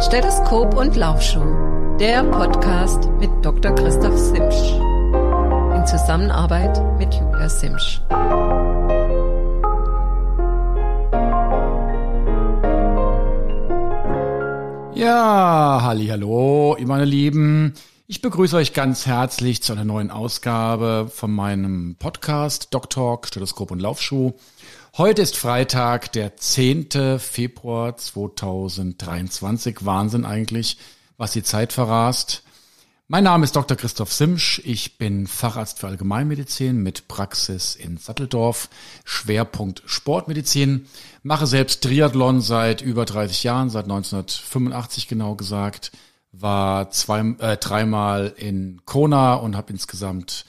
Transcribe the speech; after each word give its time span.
Stethoskop 0.00 0.76
und 0.76 0.94
Laufschuh, 0.94 1.96
der 1.98 2.22
Podcast 2.22 3.10
mit 3.18 3.30
Dr. 3.42 3.74
Christoph 3.74 4.16
Simsch. 4.16 4.72
In 5.74 5.84
Zusammenarbeit 5.86 6.80
mit 6.98 7.12
Julia 7.12 7.48
Simsch. 7.48 8.00
Ja, 14.94 15.80
halli, 15.82 16.06
hallo, 16.06 16.76
meine 16.86 17.04
Lieben. 17.04 17.74
Ich 18.10 18.22
begrüße 18.22 18.56
euch 18.56 18.72
ganz 18.72 19.04
herzlich 19.04 19.62
zu 19.62 19.74
einer 19.74 19.84
neuen 19.84 20.10
Ausgabe 20.10 21.10
von 21.14 21.30
meinem 21.30 21.94
Podcast 21.98 22.68
Doc 22.70 22.88
Talk, 22.88 23.26
Stethoskop 23.26 23.70
und 23.70 23.80
Laufschuh. 23.80 24.32
Heute 24.96 25.20
ist 25.20 25.36
Freitag, 25.36 26.12
der 26.12 26.34
10. 26.34 27.18
Februar 27.18 27.98
2023. 27.98 29.84
Wahnsinn 29.84 30.24
eigentlich, 30.24 30.78
was 31.18 31.32
die 31.32 31.42
Zeit 31.42 31.74
verrast. 31.74 32.44
Mein 33.08 33.24
Name 33.24 33.44
ist 33.44 33.54
Dr. 33.54 33.76
Christoph 33.76 34.10
Simsch. 34.10 34.62
Ich 34.64 34.96
bin 34.96 35.26
Facharzt 35.26 35.78
für 35.78 35.88
Allgemeinmedizin 35.88 36.82
mit 36.82 37.08
Praxis 37.08 37.76
in 37.76 37.98
Satteldorf, 37.98 38.70
Schwerpunkt 39.04 39.82
Sportmedizin. 39.84 40.86
Mache 41.22 41.46
selbst 41.46 41.82
Triathlon 41.82 42.40
seit 42.40 42.80
über 42.80 43.04
30 43.04 43.44
Jahren, 43.44 43.68
seit 43.68 43.84
1985 43.84 45.08
genau 45.08 45.34
gesagt. 45.34 45.92
War 46.32 46.90
zwei, 46.90 47.20
äh, 47.38 47.56
dreimal 47.56 48.34
in 48.36 48.82
Kona 48.84 49.34
und 49.34 49.56
habe 49.56 49.72
insgesamt 49.72 50.44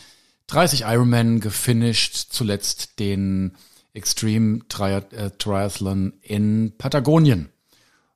30 0.47 0.81
Ironman 0.81 1.39
gefinisht. 1.39 2.27
Zuletzt 2.31 2.99
den 2.99 3.53
Extreme 3.93 4.61
äh, 4.79 5.31
Triathlon 5.37 6.13
in 6.21 6.73
Patagonien. 6.77 7.49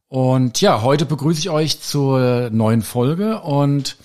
Und 0.08 0.62
ja, 0.62 0.82
heute 0.84 1.06
begrüße 1.06 1.40
ich 1.40 1.50
euch 1.50 1.82
zur 1.82 2.50
neuen 2.52 2.84
Folge 2.84 3.42
und 3.42 3.98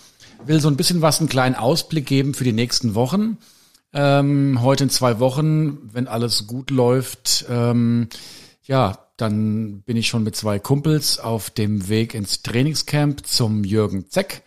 will 0.45 0.61
so 0.61 0.69
ein 0.69 0.77
bisschen 0.77 1.03
was, 1.03 1.21
einen 1.21 1.29
kleinen 1.29 1.55
Ausblick 1.55 2.07
geben 2.07 2.33
für 2.33 2.45
die 2.45 2.53
nächsten 2.53 2.95
Wochen. 2.95 3.39
Ähm, 3.93 4.61
heute 4.63 4.85
in 4.85 4.91
zwei 4.91 5.19
Wochen, 5.19 5.91
wenn 5.93 6.09
alles 6.09 6.47
gut 6.47 6.71
läuft, 6.71 7.47
ähm, 7.51 8.09
ja, 8.65 8.99
dann 9.19 9.83
bin 9.83 9.97
ich 9.97 10.09
schon 10.09 10.23
mit 10.25 10.35
zwei 10.35 10.59
Kumpels 10.59 11.19
auf 11.19 11.51
dem 11.51 11.89
Weg 11.89 12.15
ins 12.15 12.43
Trainingscamp 12.43 13.27
zum 13.27 13.65
Jürgen 13.65 14.09
Zeck 14.09 14.43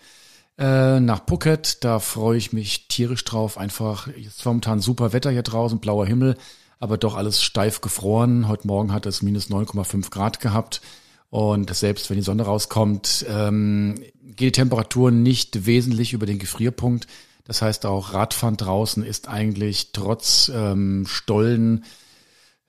äh, 0.57 0.99
nach 0.99 1.27
Phuket. 1.27 1.83
Da 1.83 1.99
freue 1.99 2.37
ich 2.37 2.53
mich 2.53 2.87
tierisch 2.87 3.23
drauf. 3.23 3.57
Einfach, 3.57 4.07
ist 4.07 4.43
momentan 4.45 4.79
super 4.79 5.13
Wetter 5.13 5.29
hier 5.29 5.43
draußen, 5.43 5.79
blauer 5.79 6.07
Himmel 6.07 6.35
aber 6.81 6.97
doch 6.97 7.15
alles 7.15 7.43
steif 7.43 7.79
gefroren. 7.79 8.47
Heute 8.47 8.65
Morgen 8.67 8.91
hat 8.91 9.05
es 9.05 9.21
minus 9.21 9.49
9,5 9.49 10.09
Grad 10.09 10.39
gehabt. 10.41 10.81
Und 11.29 11.73
selbst 11.73 12.09
wenn 12.09 12.17
die 12.17 12.23
Sonne 12.23 12.43
rauskommt, 12.43 13.23
ähm, 13.29 13.95
geht 14.23 14.39
die 14.39 14.51
Temperatur 14.51 15.11
nicht 15.11 15.67
wesentlich 15.67 16.11
über 16.13 16.25
den 16.25 16.39
Gefrierpunkt. 16.39 17.05
Das 17.45 17.61
heißt 17.61 17.85
auch 17.85 18.13
Radfahren 18.13 18.57
draußen 18.57 19.03
ist 19.03 19.27
eigentlich 19.29 19.91
trotz 19.93 20.51
ähm, 20.53 21.05
Stollen 21.07 21.85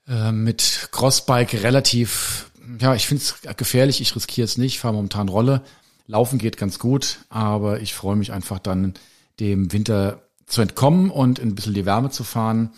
äh, 0.07 0.31
mit 0.31 0.89
Crossbike 0.91 1.63
relativ, 1.63 2.51
ja, 2.79 2.95
ich 2.95 3.07
finde 3.07 3.23
es 3.23 3.57
gefährlich, 3.57 4.01
ich 4.01 4.15
riskiere 4.15 4.45
es 4.45 4.57
nicht, 4.57 4.79
fahre 4.79 4.93
momentan 4.93 5.29
Rolle. 5.29 5.61
Laufen 6.07 6.37
geht 6.37 6.57
ganz 6.57 6.79
gut, 6.79 7.19
aber 7.29 7.79
ich 7.79 7.93
freue 7.93 8.15
mich 8.15 8.31
einfach 8.31 8.59
dann 8.59 8.93
dem 9.39 9.71
Winter 9.71 10.21
zu 10.45 10.61
entkommen 10.61 11.09
und 11.09 11.39
ein 11.39 11.55
bisschen 11.55 11.73
die 11.73 11.85
Wärme 11.85 12.09
zu 12.09 12.23
fahren. 12.23 12.71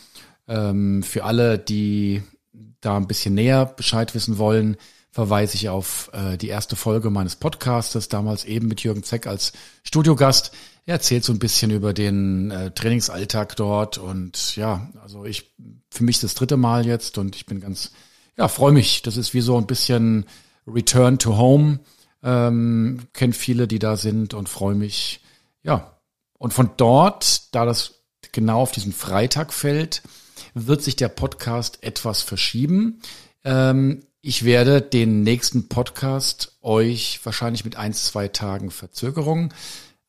Ähm, 0.47 1.01
für 1.03 1.23
alle, 1.23 1.57
die 1.57 2.21
da 2.81 2.97
ein 2.97 3.07
bisschen 3.07 3.33
näher 3.33 3.65
Bescheid 3.65 4.13
wissen 4.13 4.37
wollen, 4.37 4.77
verweise 5.15 5.55
ich 5.55 5.69
auf 5.69 6.11
äh, 6.11 6.35
die 6.35 6.49
erste 6.49 6.75
Folge 6.75 7.09
meines 7.09 7.37
Podcastes, 7.37 8.09
damals 8.09 8.43
eben 8.43 8.67
mit 8.67 8.83
Jürgen 8.83 9.01
Zeck 9.01 9.27
als 9.27 9.53
Studiogast. 9.83 10.51
Er 10.85 10.95
erzählt 10.95 11.23
so 11.23 11.31
ein 11.31 11.39
bisschen 11.39 11.71
über 11.71 11.93
den 11.93 12.51
äh, 12.51 12.71
Trainingsalltag 12.71 13.55
dort 13.55 13.97
und 13.97 14.57
ja, 14.57 14.89
also 15.01 15.23
ich 15.23 15.55
für 15.89 16.03
mich 16.03 16.19
das 16.19 16.35
dritte 16.35 16.57
Mal 16.57 16.85
jetzt 16.85 17.17
und 17.17 17.37
ich 17.37 17.45
bin 17.45 17.61
ganz, 17.61 17.93
ja, 18.35 18.49
freue 18.49 18.73
mich. 18.73 19.03
Das 19.03 19.15
ist 19.15 19.33
wie 19.33 19.39
so 19.39 19.57
ein 19.57 19.67
bisschen 19.67 20.25
Return 20.67 21.17
to 21.17 21.37
Home. 21.37 21.79
Ähm, 22.21 23.07
Kenne 23.13 23.31
viele, 23.31 23.69
die 23.69 23.79
da 23.79 23.95
sind 23.95 24.33
und 24.33 24.49
freue 24.49 24.75
mich. 24.75 25.21
Ja, 25.63 25.97
und 26.37 26.53
von 26.53 26.71
dort, 26.75 27.55
da 27.55 27.63
das 27.63 28.01
genau 28.33 28.59
auf 28.59 28.73
diesen 28.73 28.91
Freitag 28.91 29.53
fällt, 29.53 30.01
wird 30.55 30.83
sich 30.83 30.97
der 30.97 31.07
Podcast 31.07 31.83
etwas 31.83 32.21
verschieben. 32.21 32.99
Ähm, 33.45 34.01
ich 34.27 34.43
werde 34.43 34.81
den 34.81 35.21
nächsten 35.21 35.69
Podcast 35.69 36.57
euch 36.63 37.19
wahrscheinlich 37.23 37.63
mit 37.63 37.75
ein, 37.75 37.93
zwei 37.93 38.27
Tagen 38.27 38.71
Verzögerung 38.71 39.53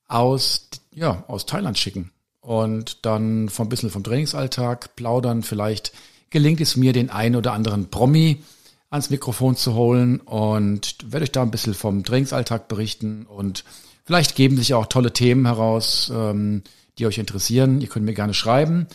aus, 0.09 0.71
ja, 0.95 1.23
aus 1.29 1.45
Thailand 1.45 1.77
schicken. 1.77 2.13
Und 2.41 3.05
dann 3.05 3.51
von 3.51 3.67
ein 3.67 3.69
bisschen 3.69 3.91
vom 3.91 4.03
Trainingsalltag 4.03 4.97
plaudern. 4.97 5.43
Vielleicht 5.43 5.93
gelingt 6.31 6.63
es 6.63 6.77
mir, 6.77 6.95
den 6.95 7.11
einen 7.11 7.37
oder 7.37 7.53
anderen 7.53 7.91
Promi 7.91 8.43
ans 8.89 9.11
Mikrofon 9.11 9.55
zu 9.55 9.75
holen 9.75 10.21
und 10.21 10.97
werde 11.13 11.25
euch 11.25 11.33
da 11.33 11.43
ein 11.43 11.51
bisschen 11.51 11.75
vom 11.75 12.03
Trainingsalltag 12.03 12.69
berichten 12.69 13.27
und 13.27 13.65
vielleicht 14.07 14.35
geben 14.35 14.57
sich 14.57 14.73
auch 14.73 14.87
tolle 14.87 15.13
Themen 15.13 15.45
heraus, 15.45 16.11
ähm, 16.15 16.63
die 16.97 17.05
euch 17.05 17.19
interessieren. 17.19 17.83
Ihr 17.83 17.89
könnt 17.89 18.07
mir 18.07 18.15
gerne 18.15 18.33
schreiben. 18.33 18.87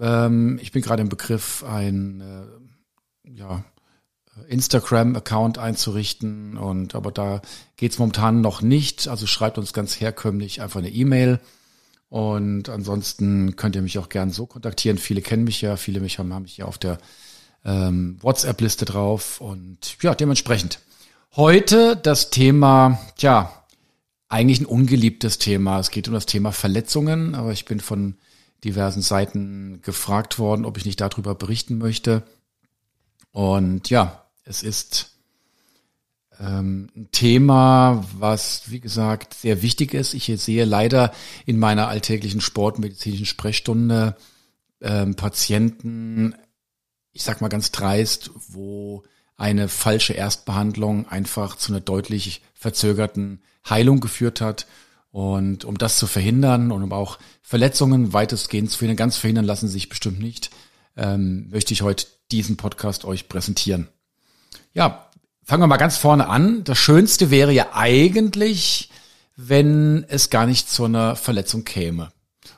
Ähm, 0.00 0.58
ich 0.62 0.72
bin 0.72 0.80
gerade 0.80 1.02
im 1.02 1.10
Begriff, 1.10 1.62
ein 1.64 2.22
äh, 2.22 3.30
ja, 3.30 3.62
Instagram-Account 4.48 5.58
einzurichten 5.58 6.56
und 6.56 6.94
aber 6.94 7.12
da 7.12 7.40
geht's 7.76 7.98
momentan 7.98 8.40
noch 8.40 8.62
nicht. 8.62 9.08
Also 9.08 9.26
schreibt 9.26 9.58
uns 9.58 9.72
ganz 9.72 10.00
herkömmlich 10.00 10.60
einfach 10.60 10.80
eine 10.80 10.90
E-Mail. 10.90 11.40
Und 12.08 12.68
ansonsten 12.68 13.56
könnt 13.56 13.74
ihr 13.74 13.82
mich 13.82 13.98
auch 13.98 14.08
gern 14.08 14.30
so 14.30 14.46
kontaktieren. 14.46 14.98
Viele 14.98 15.20
kennen 15.20 15.44
mich 15.44 15.60
ja, 15.60 15.76
viele 15.76 16.00
mich 16.00 16.18
haben, 16.18 16.32
haben 16.32 16.42
mich 16.42 16.56
ja 16.56 16.64
auf 16.66 16.78
der 16.78 16.98
ähm, 17.64 18.18
WhatsApp-Liste 18.20 18.84
drauf. 18.84 19.40
Und 19.40 19.96
ja, 20.02 20.14
dementsprechend. 20.14 20.78
Heute 21.34 21.96
das 21.96 22.30
Thema, 22.30 23.00
tja, 23.16 23.64
eigentlich 24.28 24.60
ein 24.60 24.66
ungeliebtes 24.66 25.38
Thema. 25.38 25.80
Es 25.80 25.90
geht 25.90 26.06
um 26.06 26.14
das 26.14 26.26
Thema 26.26 26.52
Verletzungen, 26.52 27.34
aber 27.34 27.52
ich 27.52 27.64
bin 27.64 27.80
von 27.80 28.16
diversen 28.62 29.02
Seiten 29.02 29.80
gefragt 29.82 30.38
worden, 30.38 30.64
ob 30.64 30.76
ich 30.76 30.84
nicht 30.84 31.00
darüber 31.00 31.34
berichten 31.34 31.78
möchte. 31.78 32.22
Und 33.32 33.90
ja, 33.90 34.23
es 34.44 34.62
ist 34.62 35.10
ähm, 36.38 36.90
ein 36.96 37.08
Thema, 37.12 38.04
was, 38.16 38.70
wie 38.70 38.80
gesagt, 38.80 39.34
sehr 39.34 39.62
wichtig 39.62 39.94
ist. 39.94 40.14
Ich 40.14 40.26
sehe 40.40 40.64
leider 40.64 41.12
in 41.46 41.58
meiner 41.58 41.88
alltäglichen 41.88 42.40
sportmedizinischen 42.40 43.26
Sprechstunde 43.26 44.16
ähm, 44.80 45.14
Patienten, 45.14 46.34
ich 47.12 47.22
sag 47.22 47.40
mal 47.40 47.48
ganz 47.48 47.72
dreist, 47.72 48.30
wo 48.48 49.04
eine 49.36 49.68
falsche 49.68 50.12
Erstbehandlung 50.12 51.08
einfach 51.08 51.56
zu 51.56 51.72
einer 51.72 51.80
deutlich 51.80 52.42
verzögerten 52.54 53.42
Heilung 53.68 54.00
geführt 54.00 54.40
hat 54.40 54.66
und 55.10 55.64
um 55.64 55.78
das 55.78 55.98
zu 55.98 56.06
verhindern 56.06 56.70
und 56.70 56.82
um 56.82 56.92
auch 56.92 57.18
Verletzungen 57.42 58.12
weitestgehend 58.12 58.70
zu 58.70 58.78
verhindern, 58.78 58.96
ganz 58.96 59.16
verhindern 59.16 59.44
lassen 59.44 59.68
sich 59.68 59.88
bestimmt 59.88 60.20
nicht, 60.20 60.50
ähm, 60.96 61.48
möchte 61.50 61.72
ich 61.72 61.82
heute 61.82 62.06
diesen 62.30 62.56
Podcast 62.56 63.04
euch 63.04 63.28
präsentieren. 63.28 63.88
Ja, 64.74 65.08
fangen 65.44 65.62
wir 65.62 65.68
mal 65.68 65.76
ganz 65.76 65.96
vorne 65.96 66.28
an. 66.28 66.64
Das 66.64 66.78
Schönste 66.78 67.30
wäre 67.30 67.52
ja 67.52 67.68
eigentlich, 67.74 68.90
wenn 69.36 70.04
es 70.08 70.30
gar 70.30 70.46
nicht 70.46 70.68
zu 70.68 70.84
einer 70.84 71.14
Verletzung 71.14 71.62
käme. 71.62 72.10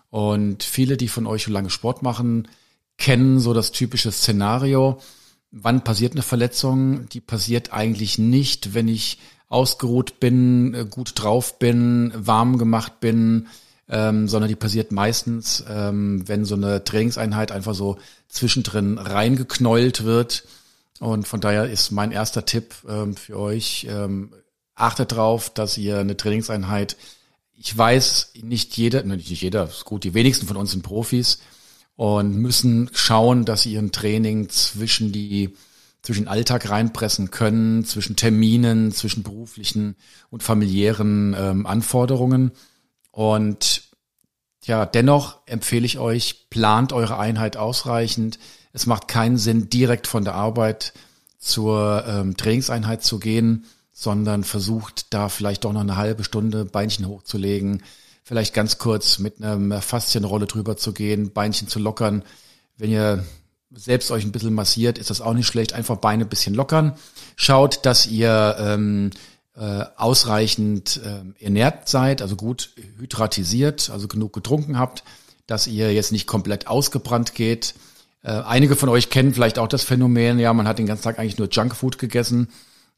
Und 0.09 0.63
viele, 0.63 0.97
die 0.97 1.09
von 1.09 1.27
euch 1.27 1.43
schon 1.43 1.53
lange 1.53 1.69
Sport 1.69 2.03
machen, 2.03 2.49
kennen 2.97 3.39
so 3.39 3.53
das 3.53 3.71
typische 3.71 4.11
Szenario. 4.11 4.99
Wann 5.51 5.85
passiert 5.85 6.13
eine 6.13 6.23
Verletzung? 6.23 7.07
Die 7.11 7.21
passiert 7.21 7.75
eigentlich 7.75 8.19
nicht, 8.19 8.73
wenn 8.73 8.89
ich 8.89 9.19
ausgeruht 9.49 10.19
bin, 10.19 10.73
äh, 10.73 10.87
gut 10.89 11.13
drauf 11.15 11.59
bin, 11.59 12.13
warm 12.17 12.57
gemacht 12.57 12.99
bin, 13.01 13.49
ähm, 13.89 14.27
sondern 14.27 14.49
die 14.49 14.57
passiert 14.57 14.91
meistens, 14.91 15.65
ähm, 15.69 16.27
wenn 16.27 16.47
so 16.47 16.55
eine 16.55 16.83
Trainingseinheit 16.83 17.53
einfach 17.53 17.75
so 17.75 17.99
zwischendrin 18.29 18.97
reingeknäult 18.97 20.05
wird. 20.05 20.45
Und 21.01 21.27
von 21.27 21.41
daher 21.41 21.69
ist 21.69 21.91
mein 21.91 22.13
erster 22.13 22.45
Tipp 22.45 22.75
ähm, 22.89 23.17
für 23.17 23.39
euch, 23.39 23.87
ähm, 23.89 24.33
achtet 24.75 25.13
drauf, 25.13 25.51
dass 25.51 25.79
ihr 25.79 25.99
eine 25.99 26.17
Trainingseinheit, 26.17 26.97
ich 27.55 27.77
weiß, 27.77 28.33
nicht 28.43 28.77
jeder, 28.77 29.03
nicht 29.03 29.29
jeder, 29.29 29.65
ist 29.65 29.85
gut, 29.85 30.05
die 30.05 30.15
wenigsten 30.15 30.47
von 30.47 30.57
uns 30.57 30.73
sind 30.73 30.83
Profis 30.83 31.41
und 31.97 32.37
müssen 32.37 32.91
schauen, 32.93 33.45
dass 33.45 33.63
sie 33.63 33.73
ihren 33.73 33.93
Training 33.93 34.49
zwischen 34.51 35.13
die 35.13 35.55
zwischen 36.07 36.29
Alltag 36.29 36.71
reinpressen 36.71 37.33
können, 37.33 37.85
zwischen 37.85 38.15
Terminen, 38.15 38.93
zwischen 38.93 39.25
beruflichen 39.25 39.97
und 40.31 40.45
familiären 40.45 41.35
ähm, 41.37 41.67
Anforderungen. 41.67 42.53
Und 43.11 43.83
ja, 44.63 44.87
dennoch 44.87 45.41
empfehle 45.47 45.85
ich 45.85 45.99
euch, 45.99 46.49
plant 46.49 46.93
eure 46.93 47.19
Einheit 47.19 47.57
ausreichend. 47.57 48.39
Es 48.77 48.85
macht 48.85 49.09
keinen 49.09 49.39
Sinn, 49.39 49.71
direkt 49.71 50.07
von 50.07 50.23
der 50.23 50.35
Arbeit 50.35 50.93
zur 51.39 52.05
ähm, 52.07 52.37
Trainingseinheit 52.37 53.03
zu 53.03 53.19
gehen, 53.19 53.65
sondern 53.91 54.45
versucht 54.45 55.15
da 55.15 55.31
vielleicht 55.31 55.65
doch 55.65 55.73
noch 55.73 55.81
eine 55.81 55.97
halbe 55.97 56.25
Stunde 56.25 56.67
Beinchen 56.67 57.09
hochzulegen, 57.09 57.83
vielleicht 58.23 58.53
ganz 58.53 58.77
kurz 58.77 59.19
mit 59.19 59.43
einer 59.43 59.81
Faszienrolle 59.81 60.45
drüber 60.45 60.77
zu 60.77 60.93
gehen, 60.93 61.33
Beinchen 61.33 61.69
zu 61.69 61.79
lockern. 61.79 62.23
Wenn 62.77 62.91
ihr 62.91 63.25
selbst 63.71 64.11
euch 64.11 64.25
ein 64.25 64.33
bisschen 64.33 64.53
massiert, 64.53 64.99
ist 64.99 65.09
das 65.09 65.23
auch 65.23 65.33
nicht 65.33 65.47
schlecht. 65.47 65.73
Einfach 65.73 65.97
Beine 65.97 66.25
ein 66.25 66.29
bisschen 66.29 66.55
lockern. 66.55 66.99
Schaut, 67.35 67.87
dass 67.87 68.07
ihr 68.07 68.57
ähm, 68.59 69.09
äh, 69.57 69.85
ausreichend 69.97 71.01
äh, 71.03 71.43
ernährt 71.43 71.89
seid, 71.89 72.21
also 72.21 72.37
gut 72.37 72.75
hydratisiert, 72.99 73.89
also 73.89 74.07
genug 74.07 74.35
getrunken 74.35 74.79
habt, 74.79 75.03
dass 75.47 75.67
ihr 75.67 75.95
jetzt 75.95 76.13
nicht 76.13 76.27
komplett 76.27 76.67
ausgebrannt 76.67 77.35
geht. 77.35 77.75
Äh, 78.27 78.43
einige 78.45 78.75
von 78.75 78.89
euch 78.89 79.09
kennen 79.09 79.33
vielleicht 79.33 79.57
auch 79.61 79.69
das 79.69 79.85
Phänomen, 79.85 80.41
ja, 80.41 80.53
man 80.53 80.67
hat 80.67 80.81
den 80.81 80.87
ganzen 80.87 81.05
Tag 81.05 81.21
eigentlich 81.21 81.39
nur 81.39 81.49
Junkfood 81.49 81.97
gegessen. 81.97 82.49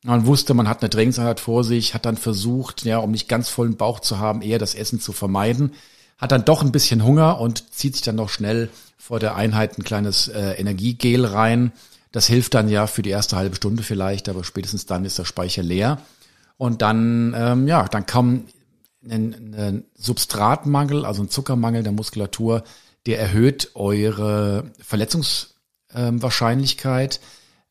Man 0.02 0.24
wusste, 0.24 0.54
man 0.54 0.68
hat 0.68 0.80
eine 0.80 0.88
Trainingseinheit 0.88 1.38
vor 1.38 1.64
sich, 1.64 1.92
hat 1.92 2.06
dann 2.06 2.16
versucht, 2.16 2.84
ja, 2.84 2.96
um 2.96 3.10
nicht 3.10 3.28
ganz 3.28 3.50
vollen 3.50 3.76
Bauch 3.76 4.00
zu 4.00 4.18
haben, 4.18 4.40
eher 4.40 4.58
das 4.58 4.74
Essen 4.74 5.00
zu 5.00 5.12
vermeiden, 5.12 5.74
hat 6.16 6.32
dann 6.32 6.46
doch 6.46 6.62
ein 6.62 6.72
bisschen 6.72 7.04
Hunger 7.04 7.40
und 7.40 7.74
zieht 7.74 7.94
sich 7.94 8.02
dann 8.02 8.16
noch 8.16 8.30
schnell 8.30 8.70
vor 8.96 9.20
der 9.20 9.36
Einheit 9.36 9.76
ein 9.76 9.84
kleines 9.84 10.28
äh, 10.28 10.52
Energiegel 10.52 11.26
rein. 11.26 11.72
Das 12.10 12.26
hilft 12.26 12.54
dann 12.54 12.70
ja 12.70 12.86
für 12.86 13.02
die 13.02 13.10
erste 13.10 13.36
halbe 13.36 13.56
Stunde 13.56 13.82
vielleicht, 13.82 14.30
aber 14.30 14.44
spätestens 14.44 14.86
dann 14.86 15.04
ist 15.04 15.18
der 15.18 15.26
Speicher 15.26 15.62
leer. 15.62 16.00
Und 16.56 16.80
dann, 16.80 17.34
ähm, 17.36 17.68
ja, 17.68 17.86
dann 17.86 18.06
kommt 18.06 18.48
ein, 19.06 19.54
ein 19.54 19.84
Substratmangel, 19.94 21.04
also 21.04 21.22
ein 21.22 21.28
Zuckermangel 21.28 21.82
der 21.82 21.92
Muskulatur, 21.92 22.64
der 23.08 23.18
erhöht 23.18 23.72
eure 23.74 24.70
Verletzungswahrscheinlichkeit. 24.80 27.20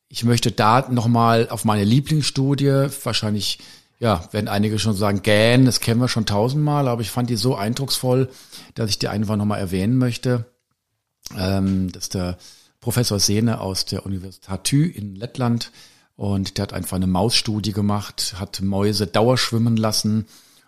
Ich 0.10 0.24
möchte 0.24 0.52
da 0.52 0.88
nochmal 0.90 1.48
auf 1.50 1.64
meine 1.64 1.84
Lieblingsstudie, 1.84 2.88
wahrscheinlich, 3.04 3.60
ja, 4.00 4.28
werden 4.32 4.48
einige 4.48 4.80
schon 4.80 4.96
sagen, 4.96 5.22
gähn, 5.22 5.66
das 5.66 5.80
kennen 5.80 6.02
wir 6.02 6.08
schon 6.08 6.26
tausendmal, 6.26 6.88
aber 6.88 7.04
ich 7.04 7.12
fand 7.12 7.30
die 7.30 7.36
so 7.36 7.56
eindrucksvoll, 7.56 8.30
dass 8.74 8.90
ich 8.90 8.98
die 8.98 9.10
einfach 9.10 9.36
nochmal 9.36 9.60
erwähnen 9.60 10.00
möchte. 10.00 10.46
Ähm, 11.38 11.92
das 11.92 12.06
ist 12.06 12.16
der 12.16 12.40
Professor 12.80 13.20
Sehne 13.20 13.62
aus 13.62 13.86
der 13.86 14.08
Universität 14.08 14.64
Thü 14.64 14.88
in 14.88 15.16
Lettland 15.16 15.72
und 16.16 16.58
der 16.58 16.64
hat 16.64 16.74
einfach 16.74 16.96
eine 16.96 17.06
Mausstudie 17.06 17.74
gemacht, 17.74 18.38
hat 18.40 18.60
Mäuse 18.62 19.06
dauerschwimmen 19.06 19.78
lassen 19.78 20.26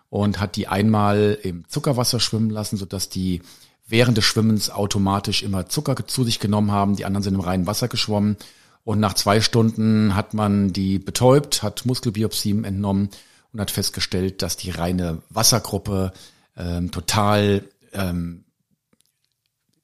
und 0.09 0.39
hat 0.39 0.57
die 0.57 0.67
einmal 0.67 1.39
im 1.41 1.67
Zuckerwasser 1.67 2.19
schwimmen 2.19 2.51
lassen, 2.51 2.77
sodass 2.77 3.09
die 3.09 3.41
während 3.89 4.17
des 4.17 4.25
Schwimmens 4.25 4.69
automatisch 4.69 5.43
immer 5.43 5.67
Zucker 5.67 6.07
zu 6.07 6.23
sich 6.23 6.39
genommen 6.39 6.71
haben. 6.71 6.95
Die 6.95 7.05
anderen 7.05 7.23
sind 7.23 7.33
im 7.33 7.41
reinen 7.41 7.67
Wasser 7.67 7.87
geschwommen. 7.87 8.37
Und 8.83 8.99
nach 8.99 9.13
zwei 9.13 9.41
Stunden 9.41 10.15
hat 10.15 10.33
man 10.33 10.71
die 10.71 10.99
betäubt, 10.99 11.63
hat 11.63 11.85
Muskelbiopsien 11.85 12.63
entnommen 12.63 13.09
und 13.51 13.59
hat 13.59 13.71
festgestellt, 13.71 14.41
dass 14.41 14.57
die 14.57 14.71
reine 14.71 15.21
Wassergruppe 15.29 16.13
ähm, 16.55 16.91
total 16.91 17.63
ähm, 17.93 18.45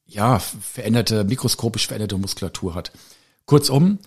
ja, 0.05 0.39
veränderte, 0.39 1.23
mikroskopisch 1.23 1.87
veränderte 1.87 2.17
Muskulatur 2.17 2.75
hat. 2.75 2.91
Kurzum, 3.45 3.99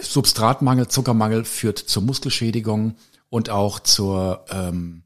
Substratmangel, 0.00 0.88
Zuckermangel 0.88 1.44
führt 1.44 1.78
zur 1.78 2.02
Muskelschädigung 2.02 2.96
und 3.28 3.50
auch 3.50 3.80
zur 3.80 4.44
ähm, 4.50 5.02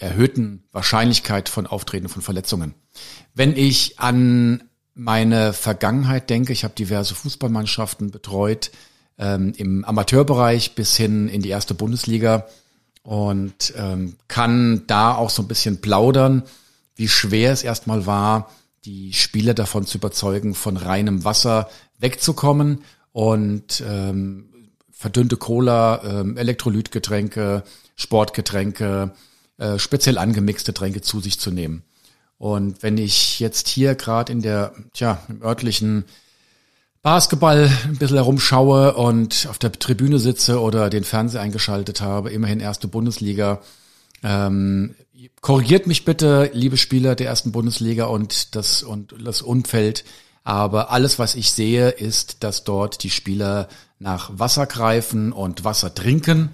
erhöhten 0.00 0.64
Wahrscheinlichkeit 0.72 1.48
von 1.48 1.66
Auftreten 1.66 2.08
von 2.08 2.22
Verletzungen. 2.22 2.74
Wenn 3.34 3.56
ich 3.56 3.98
an 3.98 4.64
meine 4.94 5.52
Vergangenheit 5.52 6.30
denke, 6.30 6.52
ich 6.52 6.64
habe 6.64 6.74
diverse 6.74 7.14
Fußballmannschaften 7.14 8.10
betreut, 8.10 8.70
ähm, 9.18 9.52
im 9.56 9.84
Amateurbereich 9.84 10.74
bis 10.74 10.96
hin 10.96 11.28
in 11.28 11.42
die 11.42 11.50
erste 11.50 11.74
Bundesliga 11.74 12.46
und 13.02 13.72
ähm, 13.76 14.16
kann 14.28 14.84
da 14.86 15.14
auch 15.14 15.30
so 15.30 15.42
ein 15.42 15.48
bisschen 15.48 15.80
plaudern, 15.80 16.42
wie 16.96 17.08
schwer 17.08 17.52
es 17.52 17.62
erstmal 17.62 18.06
war, 18.06 18.50
die 18.84 19.12
Spieler 19.12 19.54
davon 19.54 19.86
zu 19.86 19.98
überzeugen, 19.98 20.54
von 20.54 20.76
reinem 20.76 21.24
Wasser 21.24 21.68
wegzukommen 21.98 22.82
und 23.12 23.82
ähm, 23.86 24.50
verdünnte 24.90 25.36
Cola, 25.36 26.02
ähm, 26.04 26.36
Elektrolytgetränke, 26.36 27.62
Sportgetränke, 27.96 29.12
äh, 29.60 29.78
speziell 29.78 30.16
angemixte 30.16 30.72
Tränke 30.72 31.02
zu 31.02 31.20
sich 31.20 31.38
zu 31.38 31.50
nehmen. 31.50 31.82
Und 32.38 32.82
wenn 32.82 32.96
ich 32.96 33.38
jetzt 33.38 33.68
hier 33.68 33.94
gerade 33.94 34.32
in 34.32 34.40
der, 34.40 34.72
tja, 34.94 35.22
im 35.28 35.42
örtlichen 35.42 36.06
Basketball 37.02 37.70
ein 37.84 37.98
bisschen 37.98 38.16
herumschaue 38.16 38.94
und 38.94 39.46
auf 39.50 39.58
der 39.58 39.72
Tribüne 39.72 40.18
sitze 40.18 40.62
oder 40.62 40.88
den 40.88 41.04
Fernseher 41.04 41.42
eingeschaltet 41.42 42.00
habe, 42.00 42.30
immerhin 42.30 42.60
erste 42.60 42.88
Bundesliga, 42.88 43.60
ähm, 44.22 44.94
korrigiert 45.42 45.86
mich 45.86 46.06
bitte, 46.06 46.50
liebe 46.54 46.78
Spieler 46.78 47.14
der 47.14 47.26
ersten 47.26 47.52
Bundesliga 47.52 48.06
und 48.06 48.54
das 48.56 48.82
und 48.82 49.14
das 49.22 49.42
Umfeld. 49.42 50.04
Aber 50.42 50.90
alles, 50.90 51.18
was 51.18 51.34
ich 51.34 51.52
sehe, 51.52 51.90
ist, 51.90 52.42
dass 52.42 52.64
dort 52.64 53.02
die 53.02 53.10
Spieler 53.10 53.68
nach 53.98 54.30
Wasser 54.38 54.64
greifen 54.64 55.32
und 55.32 55.64
Wasser 55.64 55.94
trinken. 55.94 56.48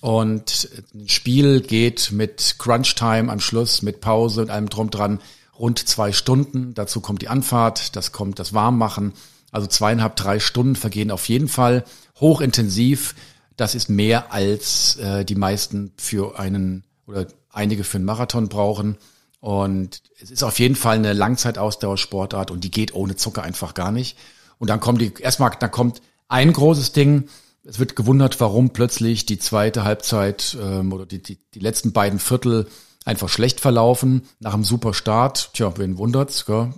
Und 0.00 0.68
ein 0.94 1.08
Spiel 1.08 1.60
geht 1.60 2.12
mit 2.12 2.56
Crunch 2.58 2.94
Time 2.94 3.32
am 3.32 3.40
Schluss, 3.40 3.82
mit 3.82 4.00
Pause 4.00 4.42
und 4.42 4.50
allem 4.50 4.68
drum 4.68 4.90
dran 4.90 5.20
rund 5.58 5.78
zwei 5.78 6.12
Stunden. 6.12 6.74
Dazu 6.74 7.00
kommt 7.00 7.22
die 7.22 7.28
Anfahrt, 7.28 7.96
das 7.96 8.12
kommt 8.12 8.38
das 8.38 8.52
Warmmachen. 8.52 9.14
Also 9.50 9.66
zweieinhalb, 9.66 10.16
drei 10.16 10.38
Stunden 10.38 10.76
vergehen 10.76 11.10
auf 11.10 11.28
jeden 11.28 11.48
Fall 11.48 11.84
hochintensiv. 12.20 13.14
Das 13.56 13.74
ist 13.74 13.88
mehr 13.88 14.32
als 14.32 14.96
äh, 14.96 15.24
die 15.24 15.34
meisten 15.34 15.92
für 15.96 16.38
einen 16.38 16.84
oder 17.06 17.26
einige 17.50 17.84
für 17.84 17.96
einen 17.96 18.04
Marathon 18.04 18.48
brauchen. 18.48 18.98
Und 19.40 20.02
es 20.20 20.30
ist 20.30 20.42
auf 20.42 20.58
jeden 20.58 20.76
Fall 20.76 20.96
eine 20.96 21.12
Langzeitausdauersportart 21.12 22.50
und 22.50 22.64
die 22.64 22.70
geht 22.70 22.94
ohne 22.94 23.16
Zucker 23.16 23.42
einfach 23.42 23.74
gar 23.74 23.92
nicht. 23.92 24.18
Und 24.58 24.68
dann 24.68 24.80
kommt 24.80 25.00
die, 25.00 25.12
erstmal, 25.20 25.52
dann 25.58 25.70
kommt 25.70 26.02
ein 26.28 26.52
großes 26.52 26.92
Ding. 26.92 27.28
Es 27.66 27.78
wird 27.78 27.96
gewundert, 27.96 28.40
warum 28.40 28.70
plötzlich 28.70 29.26
die 29.26 29.38
zweite 29.38 29.84
Halbzeit 29.84 30.56
ähm, 30.60 30.92
oder 30.92 31.06
die, 31.06 31.22
die, 31.22 31.38
die 31.54 31.58
letzten 31.58 31.92
beiden 31.92 32.18
Viertel 32.18 32.68
einfach 33.04 33.28
schlecht 33.28 33.60
verlaufen 33.60 34.22
nach 34.40 34.54
einem 34.54 34.64
super 34.64 34.94
Start. 34.94 35.50
Tja, 35.54 35.76
wen 35.76 35.98
wundert's? 35.98 36.46
Gell? 36.46 36.72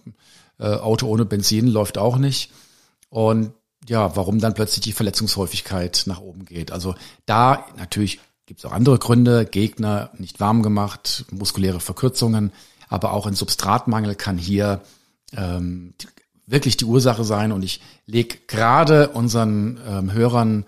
Äh, 0.59 0.67
Auto 0.67 1.07
ohne 1.07 1.25
Benzin 1.25 1.69
läuft 1.69 1.99
auch 1.99 2.17
nicht. 2.17 2.53
Und 3.11 3.53
ja, 3.87 4.17
warum 4.17 4.39
dann 4.39 4.55
plötzlich 4.55 4.81
die 4.83 4.93
Verletzungshäufigkeit 4.93 6.05
nach 6.07 6.21
oben 6.21 6.45
geht. 6.45 6.73
Also 6.73 6.95
da 7.27 7.67
natürlich 7.77 8.21
Gibt 8.49 8.61
es 8.61 8.65
auch 8.65 8.73
andere 8.73 8.99
Gründe, 8.99 9.45
Gegner 9.45 10.09
nicht 10.17 10.41
warm 10.41 10.63
gemacht, 10.63 11.27
muskuläre 11.31 11.81
Verkürzungen, 11.81 12.51
aber 12.89 13.13
auch 13.13 13.27
ein 13.27 13.35
Substratmangel 13.35 14.15
kann 14.15 14.39
hier 14.39 14.81
ähm, 15.37 15.93
wirklich 16.47 16.79
die 16.79 16.87
Ursache 16.87 17.25
sein. 17.25 17.53
Und 17.53 17.63
ich 17.63 17.83
lege 18.07 18.39
gerade 18.47 19.11
unseren 19.11 19.79
ähm, 19.87 20.13
Hörern 20.15 20.65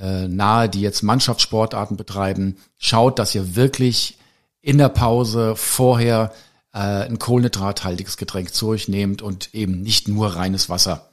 äh, 0.00 0.28
nahe, 0.28 0.68
die 0.68 0.80
jetzt 0.80 1.02
Mannschaftssportarten 1.02 1.96
betreiben, 1.96 2.56
schaut, 2.78 3.18
dass 3.18 3.34
ihr 3.34 3.54
wirklich 3.56 4.18
in 4.60 4.78
der 4.78 4.88
Pause 4.88 5.54
vorher 5.56 6.32
äh, 6.72 6.78
ein 6.78 7.18
kohlenhydrathaltiges 7.18 8.16
Getränk 8.16 8.54
zu 8.54 8.68
euch 8.68 8.88
nehmt 8.88 9.22
und 9.22 9.54
eben 9.54 9.82
nicht 9.82 10.08
nur 10.08 10.28
reines 10.36 10.68
Wasser. 10.68 11.08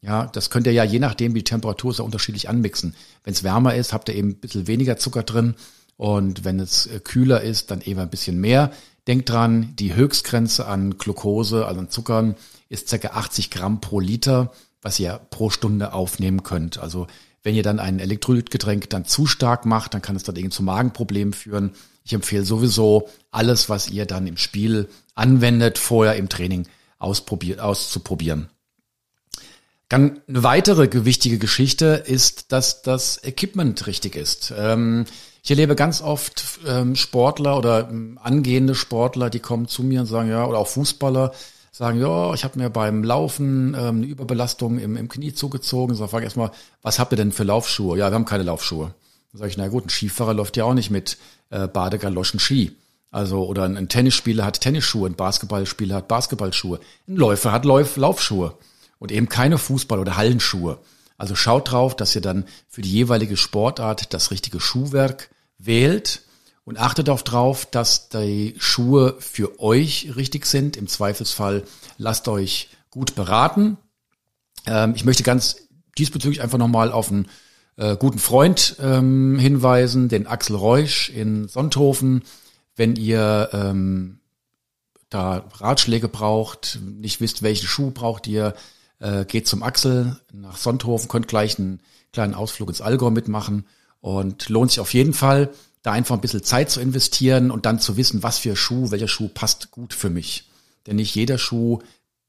Ja, 0.00 0.26
das 0.26 0.50
könnt 0.50 0.66
ihr 0.66 0.72
ja 0.72 0.84
je 0.84 0.98
nachdem, 0.98 1.34
wie 1.34 1.38
die 1.38 1.44
Temperatur 1.44 1.90
ist, 1.90 2.00
auch 2.00 2.04
unterschiedlich 2.04 2.48
anmixen. 2.48 2.94
Wenn 3.22 3.32
es 3.32 3.42
wärmer 3.42 3.74
ist, 3.74 3.92
habt 3.92 4.08
ihr 4.08 4.14
eben 4.14 4.30
ein 4.30 4.36
bisschen 4.36 4.66
weniger 4.66 4.98
Zucker 4.98 5.22
drin. 5.22 5.54
Und 5.96 6.44
wenn 6.44 6.60
es 6.60 6.86
äh, 6.86 7.00
kühler 7.00 7.40
ist, 7.40 7.70
dann 7.70 7.80
eben 7.80 8.00
ein 8.00 8.10
bisschen 8.10 8.40
mehr. 8.40 8.70
Denkt 9.06 9.30
dran, 9.30 9.74
die 9.78 9.94
Höchstgrenze 9.94 10.66
an 10.66 10.98
Glucose, 10.98 11.66
also 11.66 11.80
an 11.80 11.90
Zuckern, 11.90 12.36
ist 12.68 12.88
circa 12.88 13.08
80 13.08 13.50
Gramm 13.50 13.80
pro 13.80 14.00
Liter, 14.00 14.52
was 14.82 14.98
ihr 14.98 15.20
pro 15.30 15.50
Stunde 15.50 15.92
aufnehmen 15.92 16.42
könnt. 16.42 16.78
Also 16.78 17.06
wenn 17.44 17.54
ihr 17.54 17.62
dann 17.62 17.78
ein 17.78 18.00
Elektrolytgetränk 18.00 18.90
dann 18.90 19.04
zu 19.04 19.26
stark 19.26 19.66
macht, 19.66 19.94
dann 19.94 20.02
kann 20.02 20.16
es 20.16 20.24
dann 20.24 20.34
eben 20.36 20.50
zu 20.50 20.62
Magenproblemen 20.62 21.34
führen. 21.34 21.72
Ich 22.02 22.12
empfehle 22.12 22.44
sowieso 22.44 23.08
alles, 23.30 23.68
was 23.68 23.88
ihr 23.88 24.06
dann 24.06 24.26
im 24.26 24.38
Spiel 24.38 24.88
anwendet, 25.14 25.78
vorher 25.78 26.16
im 26.16 26.28
Training 26.28 26.66
ausprobiert, 26.98 27.60
auszuprobieren. 27.60 28.48
Dann 29.88 30.20
eine 30.26 30.42
weitere 30.42 30.88
gewichtige 30.88 31.38
Geschichte 31.38 32.02
ist, 32.06 32.50
dass 32.50 32.82
das 32.82 33.22
Equipment 33.22 33.86
richtig 33.86 34.16
ist. 34.16 34.52
Ähm, 34.56 35.04
ich 35.42 35.50
erlebe 35.50 35.76
ganz 35.76 36.00
oft 36.00 36.42
ähm, 36.66 36.96
Sportler 36.96 37.58
oder 37.58 37.90
ähm, 37.90 38.18
angehende 38.22 38.74
Sportler, 38.74 39.28
die 39.28 39.40
kommen 39.40 39.68
zu 39.68 39.82
mir 39.82 40.00
und 40.00 40.06
sagen, 40.06 40.30
ja, 40.30 40.46
oder 40.46 40.58
auch 40.58 40.68
Fußballer, 40.68 41.32
sagen, 41.74 42.00
ja, 42.00 42.32
ich 42.34 42.44
habe 42.44 42.58
mir 42.58 42.70
beim 42.70 43.02
Laufen 43.02 43.74
ähm, 43.74 43.96
eine 43.96 44.06
Überbelastung 44.06 44.78
im, 44.78 44.96
im 44.96 45.08
Knie 45.08 45.34
zugezogen. 45.34 45.96
So 45.96 46.06
frage 46.06 46.24
erstmal, 46.24 46.52
was 46.82 47.00
habt 47.00 47.12
ihr 47.12 47.16
denn 47.16 47.32
für 47.32 47.42
Laufschuhe? 47.42 47.98
Ja, 47.98 48.10
wir 48.10 48.14
haben 48.14 48.24
keine 48.24 48.44
Laufschuhe. 48.44 48.94
Dann 49.32 49.38
sage 49.38 49.50
ich, 49.50 49.56
na 49.56 49.66
gut, 49.66 49.86
ein 49.86 49.90
Skifahrer 49.90 50.34
läuft 50.34 50.56
ja 50.56 50.64
auch 50.64 50.74
nicht 50.74 50.90
mit 50.90 51.18
äh, 51.50 51.66
Badegaloschen 51.66 52.38
Ski. 52.38 52.76
Also, 53.10 53.44
oder 53.44 53.64
ein, 53.64 53.76
ein 53.76 53.88
Tennisspieler 53.88 54.44
hat 54.44 54.60
Tennisschuhe, 54.60 55.08
ein 55.08 55.16
Basketballspieler 55.16 55.96
hat 55.96 56.08
Basketballschuhe, 56.08 56.78
ein 57.08 57.16
Läufer 57.16 57.50
hat 57.50 57.64
Lauf, 57.64 57.96
Laufschuhe 57.96 58.54
und 59.00 59.10
eben 59.10 59.28
keine 59.28 59.56
Fußball- 59.56 59.98
oder 59.98 60.16
Hallenschuhe. 60.16 60.78
Also 61.18 61.34
schaut 61.34 61.72
drauf, 61.72 61.96
dass 61.96 62.14
ihr 62.14 62.22
dann 62.22 62.44
für 62.68 62.82
die 62.82 62.92
jeweilige 62.92 63.36
Sportart 63.36 64.14
das 64.14 64.30
richtige 64.30 64.60
Schuhwerk 64.60 65.30
wählt 65.58 66.22
und 66.64 66.78
achtet 66.78 67.08
auch 67.08 67.22
drauf, 67.22 67.66
dass 67.66 68.08
die 68.08 68.54
Schuhe 68.58 69.16
für 69.18 69.60
euch 69.60 70.12
richtig 70.16 70.46
sind. 70.46 70.76
Im 70.76 70.88
Zweifelsfall 70.88 71.64
lasst 71.98 72.26
euch 72.28 72.68
gut 72.90 73.14
beraten. 73.14 73.76
Ähm, 74.66 74.94
ich 74.96 75.04
möchte 75.04 75.22
ganz 75.22 75.56
diesbezüglich 75.98 76.42
einfach 76.42 76.58
nochmal 76.58 76.90
auf 76.90 77.10
einen 77.10 77.28
äh, 77.76 77.96
guten 77.96 78.18
Freund 78.18 78.76
ähm, 78.80 79.38
hinweisen, 79.38 80.08
den 80.08 80.26
Axel 80.26 80.56
Reusch 80.56 81.10
in 81.10 81.48
Sonthofen. 81.48 82.22
Wenn 82.76 82.96
ihr 82.96 83.50
ähm, 83.52 84.20
da 85.10 85.44
Ratschläge 85.54 86.08
braucht, 86.08 86.80
nicht 86.82 87.20
wisst, 87.20 87.42
welchen 87.42 87.66
Schuh 87.66 87.90
braucht 87.90 88.26
ihr, 88.26 88.54
äh, 89.00 89.24
geht 89.24 89.46
zum 89.46 89.62
Axel 89.62 90.18
nach 90.32 90.56
Sonthofen, 90.56 91.08
könnt 91.08 91.28
gleich 91.28 91.58
einen 91.58 91.80
kleinen 92.12 92.34
Ausflug 92.34 92.68
ins 92.68 92.80
Allgäu 92.80 93.10
mitmachen 93.10 93.66
und 94.00 94.48
lohnt 94.48 94.70
sich 94.70 94.80
auf 94.80 94.94
jeden 94.94 95.12
Fall, 95.12 95.50
da 95.84 95.92
einfach 95.92 96.16
ein 96.16 96.20
bisschen 96.20 96.42
Zeit 96.42 96.70
zu 96.70 96.80
investieren 96.80 97.52
und 97.52 97.64
dann 97.66 97.78
zu 97.78 97.96
wissen, 97.96 98.24
was 98.24 98.38
für 98.38 98.56
Schuh, 98.56 98.90
welcher 98.90 99.06
Schuh 99.06 99.28
passt 99.28 99.70
gut 99.70 99.94
für 99.94 100.10
mich. 100.10 100.50
Denn 100.88 100.96
nicht 100.96 101.14
jeder 101.14 101.38
Schuh 101.38 101.78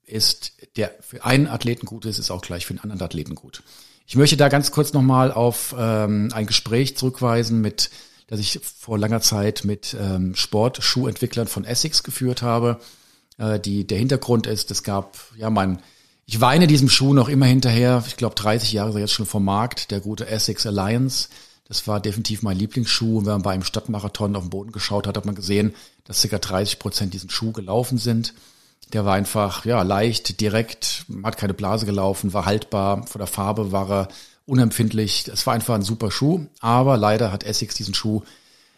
ist, 0.06 0.54
der 0.76 0.94
für 1.02 1.26
einen 1.26 1.48
Athleten 1.48 1.88
gut 1.88 2.06
ist, 2.06 2.20
ist 2.20 2.30
auch 2.30 2.42
gleich 2.42 2.68
für 2.68 2.74
einen 2.74 2.82
anderen 2.82 3.02
Athleten 3.02 3.34
gut. 3.34 3.64
Ich 4.06 4.16
möchte 4.16 4.38
da 4.38 4.50
ganz 4.50 4.70
kurz 4.70 4.94
nochmal 4.94 5.32
auf 5.32 5.74
ähm, 5.76 6.30
ein 6.32 6.46
Gespräch 6.46 6.96
zurückweisen 6.96 7.62
mit 7.62 7.90
das 8.28 8.40
ich 8.40 8.60
vor 8.64 8.98
langer 8.98 9.22
Zeit 9.22 9.66
mit 9.66 9.96
ähm, 10.00 10.36
Sportschuhentwicklern 10.36 11.48
von 11.48 11.64
Essex 11.64 12.04
geführt 12.04 12.42
habe. 12.42 12.80
Äh, 13.38 13.60
die, 13.60 13.86
der 13.86 14.00
Hintergrund 14.00 14.48
ist, 14.48 14.72
es 14.72 14.84
gab, 14.84 15.18
ja, 15.38 15.50
mein, 15.50 15.82
ich 16.26 16.42
weine 16.42 16.68
diesem 16.68 16.90
Schuh 16.90 17.14
noch 17.14 17.30
immer 17.30 17.46
hinterher. 17.46 18.04
Ich 18.08 18.18
glaube, 18.18 18.36
30 18.36 18.74
Jahre 18.74 18.90
ist 18.92 18.98
jetzt 18.98 19.14
schon 19.14 19.28
vom 19.28 19.46
Markt, 19.46 19.92
der 19.92 20.00
gute 20.00 20.28
Essex 20.28 20.66
Alliance. 20.66 21.30
Das 21.68 21.88
war 21.88 22.00
definitiv 22.00 22.44
mein 22.44 22.58
Lieblingsschuh. 22.58 23.18
Und 23.18 23.26
wenn 23.26 23.34
man 23.34 23.42
bei 23.42 23.52
einem 23.52 23.64
Stadtmarathon 23.64 24.36
auf 24.36 24.44
den 24.44 24.50
Boden 24.50 24.72
geschaut 24.72 25.08
hat, 25.08 25.18
hat 25.18 25.26
man 25.26 25.36
gesehen, 25.36 25.74
dass 26.04 26.22
circa 26.22 26.38
30 26.38 26.80
Prozent 26.80 27.14
diesen 27.14 27.30
Schuh 27.30 27.52
gelaufen 27.52 27.98
sind. 27.98 28.34
Der 28.94 29.04
war 29.04 29.16
einfach, 29.16 29.66
ja, 29.66 29.82
leicht, 29.82 30.40
direkt, 30.42 31.06
hat 31.24 31.38
keine 31.38 31.56
Blase 31.56 31.86
gelaufen, 31.86 32.34
war 32.34 32.46
haltbar. 32.46 33.08
Von 33.08 33.20
der 33.20 33.28
Farbe 33.28 33.72
war 33.72 33.90
er 33.90 34.08
unempfindlich. 34.46 35.28
Es 35.28 35.48
war 35.48 35.56
einfach 35.56 35.74
ein 35.74 35.82
super 35.82 36.12
Schuh, 36.12 36.46
aber 36.60 36.98
leider 36.98 37.32
hat 37.32 37.44
Essex 37.44 37.74
diesen 37.76 37.96
Schuh 37.96 38.22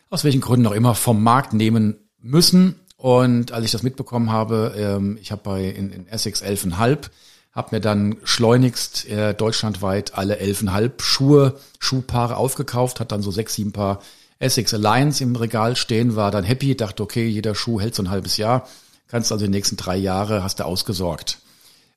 aus 0.10 0.24
welchen 0.24 0.42
Gründen 0.42 0.68
auch 0.68 0.72
immer 0.72 0.96
vom 0.96 1.22
Markt 1.22 1.54
nehmen 1.54 1.98
müssen. 2.20 2.80
Und 2.96 3.52
als 3.52 3.66
ich 3.66 3.72
das 3.72 3.84
mitbekommen 3.84 4.32
habe, 4.32 4.74
ähm, 4.78 5.18
ich 5.22 5.32
habe 5.32 5.42
bei 5.44 5.66
in, 5.66 5.92
in 5.92 6.08
Essex 6.08 6.42
11,5, 6.42 7.10
habe 7.58 7.76
mir 7.76 7.82
dann 7.82 8.18
schleunigst 8.24 9.10
äh, 9.10 9.34
deutschlandweit 9.34 10.14
alle 10.14 10.40
11,5 10.40 11.02
Schuhe, 11.02 11.60
Schuhpaare 11.80 12.38
aufgekauft, 12.38 13.00
hat 13.00 13.12
dann 13.12 13.24
so 13.24 13.32
sechs, 13.32 13.56
sieben 13.56 13.72
Paar 13.72 14.00
Essex 14.38 14.76
Alliance 14.76 15.24
im 15.24 15.36
Regal 15.36 15.76
stehen, 15.76 16.16
war 16.16 16.30
dann 16.30 16.44
happy, 16.44 16.78
dachte, 16.78 17.02
okay, 17.02 17.28
jeder 17.28 17.56
Schuh 17.56 17.82
hält 17.82 17.96
so 17.96 18.04
ein 18.04 18.12
halbes 18.12 18.38
Jahr, 18.38 18.70
kannst 19.08 19.32
also 19.32 19.44
die 19.44 19.52
nächsten 19.52 19.76
drei 19.76 19.98
Jahre, 19.98 20.44
hast 20.44 20.60
du 20.60 20.66
ausgesorgt. 20.66 21.40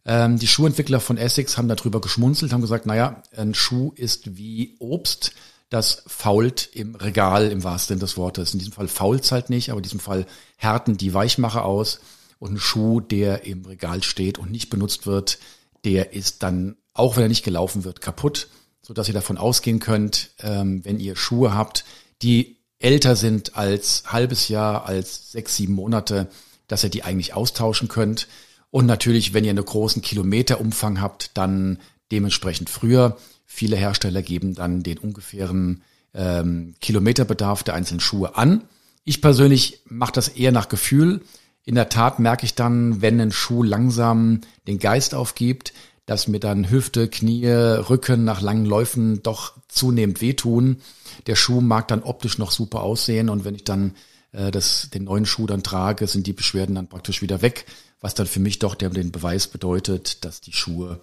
Ähm, 0.07 0.39
die 0.39 0.47
Schuhentwickler 0.47 0.99
von 0.99 1.19
Essex 1.19 1.59
haben 1.59 1.69
darüber 1.69 2.01
geschmunzelt, 2.01 2.55
haben 2.55 2.63
gesagt, 2.63 2.87
naja, 2.87 3.23
ein 3.37 3.53
Schuh 3.53 3.93
ist 3.97 4.39
wie 4.39 4.77
Obst, 4.79 5.33
das 5.69 6.05
fault 6.07 6.71
im 6.73 6.95
Regal 6.95 7.53
im 7.53 7.65
wahrsten 7.65 7.97
Sinne 7.97 8.07
des 8.07 8.17
Wortes. 8.17 8.55
In 8.55 8.61
diesem 8.61 8.73
Fall 8.73 8.89
fault 8.89 9.31
halt 9.31 9.51
nicht, 9.51 9.69
aber 9.69 9.81
in 9.81 9.85
diesem 9.85 10.01
Fall 10.01 10.25
härten 10.57 10.97
die 10.97 11.13
Weichmacher 11.13 11.67
aus. 11.67 12.01
Und 12.41 12.55
ein 12.55 12.59
Schuh, 12.59 13.01
der 13.01 13.45
im 13.45 13.65
Regal 13.65 14.03
steht 14.03 14.39
und 14.39 14.51
nicht 14.51 14.71
benutzt 14.71 15.07
wird, 15.07 15.39
der 15.85 16.15
ist 16.15 16.43
dann, 16.43 16.77
auch 16.95 17.15
wenn 17.15 17.23
er 17.25 17.29
nicht 17.29 17.45
gelaufen 17.45 17.85
wird, 17.85 18.01
kaputt, 18.01 18.49
so 18.83 18.93
dass 18.93 19.07
ihr 19.07 19.15
davon 19.15 19.39
ausgehen 19.39 19.79
könnt, 19.79 20.31
ähm, 20.41 20.85
wenn 20.85 20.99
ihr 20.99 21.15
Schuhe 21.15 21.55
habt, 21.55 21.85
die 22.23 22.57
älter 22.79 23.15
sind 23.15 23.57
als 23.57 24.05
halbes 24.07 24.49
Jahr, 24.49 24.87
als 24.87 25.31
sechs, 25.31 25.57
sieben 25.57 25.75
Monate, 25.75 26.29
dass 26.67 26.83
ihr 26.83 26.91
die 26.91 27.05
eigentlich 27.05 27.35
austauschen 27.35 27.89
könnt. 27.89 28.27
Und 28.71 28.87
natürlich, 28.87 29.35
wenn 29.35 29.45
ihr 29.45 29.51
einen 29.51 29.65
großen 29.65 30.03
Kilometerumfang 30.03 31.01
habt, 31.01 31.37
dann 31.37 31.79
dementsprechend 32.11 32.71
früher. 32.71 33.19
Viele 33.45 33.77
Hersteller 33.77 34.23
geben 34.23 34.55
dann 34.55 34.83
den 34.83 34.99
ungefähren 34.99 35.83
ähm, 36.15 36.75
Kilometerbedarf 36.81 37.63
der 37.65 37.75
einzelnen 37.75 38.01
Schuhe 38.01 38.37
an. 38.37 38.63
Ich 39.05 39.21
persönlich 39.21 39.83
mache 39.87 40.13
das 40.13 40.29
eher 40.29 40.53
nach 40.53 40.69
Gefühl. 40.69 41.21
In 41.65 41.75
der 41.75 41.89
Tat 41.89 42.19
merke 42.19 42.45
ich 42.45 42.55
dann, 42.55 43.03
wenn 43.03 43.21
ein 43.21 43.33
Schuh 43.33 43.63
langsam 43.63 44.41
den 44.67 44.79
Geist 44.79 45.15
aufgibt, 45.15 45.73
dass 46.07 46.27
mir 46.27 46.41
dann 46.41 46.71
Hüfte, 46.71 47.09
Knie, 47.09 47.47
Rücken 47.47 48.25
nach 48.25 48.41
langen 48.41 48.65
Läufen 48.65 49.23
doch 49.23 49.53
zunehmend 49.69 50.21
wehtun. 50.21 50.81
Der 51.27 51.37
Schuh 51.37 51.61
mag 51.61 51.87
dann 51.89 52.03
optisch 52.03 52.39
noch 52.39 52.51
super 52.51 52.83
aussehen 52.83 53.29
und 53.29 53.45
wenn 53.45 53.55
ich 53.55 53.65
dann 53.65 53.95
äh, 54.33 54.51
das, 54.51 54.89
den 54.93 55.05
neuen 55.05 55.27
Schuh 55.27 55.47
dann 55.47 55.63
trage, 55.63 56.07
sind 56.07 56.27
die 56.27 56.33
Beschwerden 56.33 56.75
dann 56.75 56.89
praktisch 56.89 57.23
wieder 57.23 57.43
weg 57.43 57.67
was 58.01 58.15
dann 58.15 58.27
für 58.27 58.41
mich 58.41 58.59
doch 58.59 58.75
der, 58.75 58.91
den 58.91 59.13
Beweis 59.13 59.47
bedeutet, 59.47 60.25
dass 60.25 60.41
die 60.41 60.53
Schuhe 60.53 61.01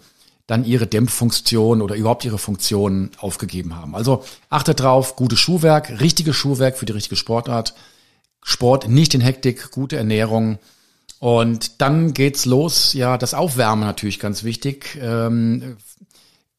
dann 0.47 0.65
ihre 0.65 0.87
Dämpffunktion 0.87 1.81
oder 1.81 1.95
überhaupt 1.95 2.25
ihre 2.25 2.37
Funktion 2.37 3.11
aufgegeben 3.17 3.75
haben. 3.75 3.95
Also 3.95 4.23
achtet 4.49 4.79
drauf, 4.79 5.15
gutes 5.15 5.39
Schuhwerk, 5.39 5.99
richtiges 5.99 6.35
Schuhwerk 6.35 6.77
für 6.77 6.85
die 6.85 6.93
richtige 6.93 7.17
Sportart. 7.17 7.75
Sport 8.49 8.87
nicht 8.87 9.13
in 9.13 9.19
Hektik, 9.19 9.71
gute 9.71 9.97
Ernährung. 9.97 10.57
Und 11.19 11.81
dann 11.81 12.13
geht's 12.13 12.45
los. 12.45 12.93
Ja, 12.93 13.17
das 13.17 13.33
Aufwärmen 13.33 13.83
natürlich 13.83 14.21
ganz 14.21 14.45
wichtig. 14.45 14.97
Ähm, 15.01 15.75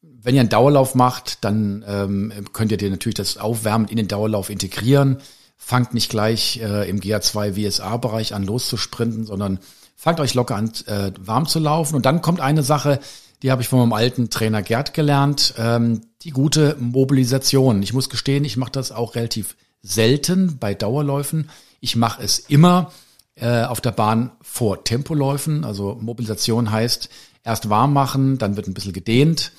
wenn 0.01 0.35
ihr 0.35 0.41
einen 0.41 0.49
Dauerlauf 0.49 0.93
macht, 0.93 1.43
dann 1.43 1.83
ähm, 1.87 2.31
könnt 2.53 2.71
ihr 2.71 2.77
dir 2.77 2.91
natürlich 2.91 3.15
das 3.15 3.37
Aufwärmen 3.37 3.87
in 3.87 3.97
den 3.97 4.07
Dauerlauf 4.07 4.51
integrieren. 4.51 5.17
Fangt 5.57 5.95
nicht 5.95 6.11
gleich 6.11 6.61
äh, 6.61 6.87
im 6.87 6.99
GA2 6.99 7.55
WSA-Bereich 7.55 8.35
an 8.35 8.43
loszusprinten, 8.43 9.25
sondern 9.25 9.57
fangt 9.95 10.19
euch 10.19 10.35
locker 10.35 10.57
an, 10.57 10.71
äh, 10.85 11.11
warm 11.19 11.47
zu 11.47 11.57
laufen. 11.57 11.95
Und 11.95 12.05
dann 12.05 12.21
kommt 12.21 12.39
eine 12.39 12.61
Sache, 12.61 12.99
die 13.41 13.49
habe 13.49 13.63
ich 13.63 13.67
von 13.67 13.79
meinem 13.79 13.93
alten 13.93 14.29
Trainer 14.29 14.61
Gerd 14.61 14.93
gelernt, 14.93 15.55
ähm, 15.57 16.01
die 16.21 16.31
gute 16.31 16.75
Mobilisation. 16.79 17.81
Ich 17.81 17.93
muss 17.93 18.11
gestehen, 18.11 18.45
ich 18.45 18.57
mache 18.57 18.73
das 18.73 18.91
auch 18.91 19.15
relativ 19.15 19.55
selten 19.81 20.59
bei 20.59 20.75
Dauerläufen. 20.75 21.49
Ich 21.79 21.95
mache 21.95 22.21
es 22.23 22.39
immer 22.39 22.91
äh, 23.35 23.63
auf 23.63 23.81
der 23.81 23.91
Bahn 23.91 24.31
vor 24.41 24.83
Tempoläufen. 24.83 25.63
Also 25.63 25.97
Mobilisation 25.99 26.71
heißt 26.71 27.09
erst 27.43 27.69
warm 27.69 27.93
machen, 27.93 28.37
dann 28.37 28.55
wird 28.55 28.67
ein 28.67 28.73
bisschen 28.73 28.93
gedehnt. 28.93 29.51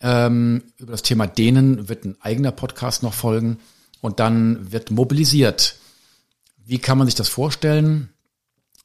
Ähm, 0.00 0.62
über 0.78 0.92
das 0.92 1.02
Thema 1.02 1.26
Dehnen 1.26 1.88
wird 1.88 2.04
ein 2.04 2.16
eigener 2.20 2.52
Podcast 2.52 3.02
noch 3.02 3.14
folgen 3.14 3.58
und 4.00 4.18
dann 4.18 4.72
wird 4.72 4.90
mobilisiert. 4.90 5.76
Wie 6.56 6.78
kann 6.78 6.98
man 6.98 7.06
sich 7.06 7.14
das 7.14 7.28
vorstellen? 7.28 8.10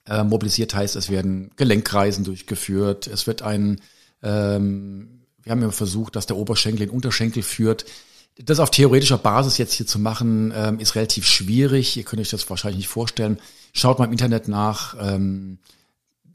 Äh, 0.05 0.23
mobilisiert 0.23 0.75
heißt, 0.75 0.95
es 0.95 1.09
werden 1.09 1.51
Gelenkreisen 1.55 2.23
durchgeführt, 2.25 3.07
es 3.07 3.25
wird 3.25 3.41
ein, 3.41 3.81
ähm, 4.21 5.21
wir 5.41 5.51
haben 5.51 5.61
ja 5.61 5.71
versucht, 5.71 6.15
dass 6.15 6.27
der 6.27 6.37
Oberschenkel 6.37 6.85
den 6.85 6.95
Unterschenkel 6.95 7.41
führt. 7.41 7.85
Das 8.37 8.59
auf 8.59 8.69
theoretischer 8.69 9.17
Basis 9.17 9.57
jetzt 9.57 9.73
hier 9.73 9.87
zu 9.87 9.97
machen, 9.97 10.51
ähm, 10.55 10.79
ist 10.79 10.95
relativ 10.95 11.25
schwierig. 11.25 11.95
Ihr 11.95 12.03
könnt 12.03 12.21
euch 12.21 12.29
das 12.29 12.49
wahrscheinlich 12.49 12.79
nicht 12.79 12.89
vorstellen. 12.89 13.39
Schaut 13.71 13.97
mal 13.97 14.05
im 14.05 14.11
Internet 14.11 14.49
nach. 14.49 14.95
Ähm, 14.99 15.59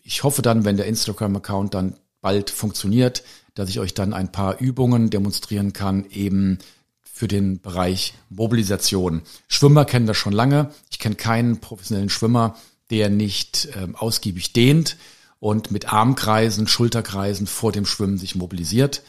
ich 0.03 0.25
hoffe 0.25 0.41
dann, 0.41 0.65
wenn 0.65 0.79
der 0.79 0.87
Instagram-Account 0.87 1.75
dann 1.75 1.97
bald 2.23 2.49
funktioniert, 2.51 3.23
dass 3.55 3.69
ich 3.69 3.81
euch 3.81 3.93
dann 3.93 4.15
ein 4.15 4.33
paar 4.33 4.61
Übungen 4.61 5.11
demonstrieren 5.11 5.73
kann, 5.73 6.07
eben 6.11 6.59
für 7.03 7.29
den 7.29 7.61
Bereich 7.61 8.15
Mobilisation. 8.31 9.23
Schwimmer 9.47 9.85
kennen 9.85 10.07
das 10.07 10.17
schon 10.17 10.33
lange. 10.33 10.71
Ich 10.91 10.99
kenne 10.99 11.17
keinen 11.17 11.61
professionellen 11.61 12.09
Schwimmer, 12.09 12.57
der 12.89 13.11
nicht 13.11 13.69
ähm, 13.77 13.95
ausgiebig 13.95 14.55
dehnt 14.55 14.97
und 15.39 15.71
mit 15.71 15.93
Armkreisen, 15.93 16.67
Schulterkreisen 16.67 17.47
vor 17.47 17.73
dem 17.73 17.85
Schwimmen 17.85 18.17
sich 18.17 18.37
mobilisiert. 18.37 19.03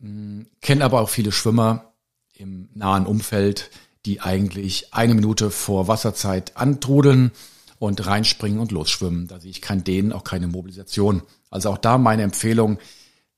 Hm, 0.00 0.46
Kenne 0.62 0.84
aber 0.84 1.00
auch 1.00 1.10
viele 1.10 1.32
Schwimmer 1.32 1.93
im 2.34 2.68
nahen 2.74 3.06
Umfeld, 3.06 3.70
die 4.06 4.20
eigentlich 4.20 4.92
eine 4.92 5.14
Minute 5.14 5.50
vor 5.50 5.88
Wasserzeit 5.88 6.56
antrudeln 6.56 7.30
und 7.78 8.06
reinspringen 8.06 8.58
und 8.58 8.72
losschwimmen. 8.72 9.26
Da 9.28 9.40
sehe 9.40 9.50
ich 9.50 9.62
kein 9.62 9.84
Dehnen, 9.84 10.12
auch 10.12 10.24
keine 10.24 10.46
Mobilisation. 10.46 11.22
Also 11.50 11.70
auch 11.70 11.78
da 11.78 11.98
meine 11.98 12.22
Empfehlung, 12.22 12.78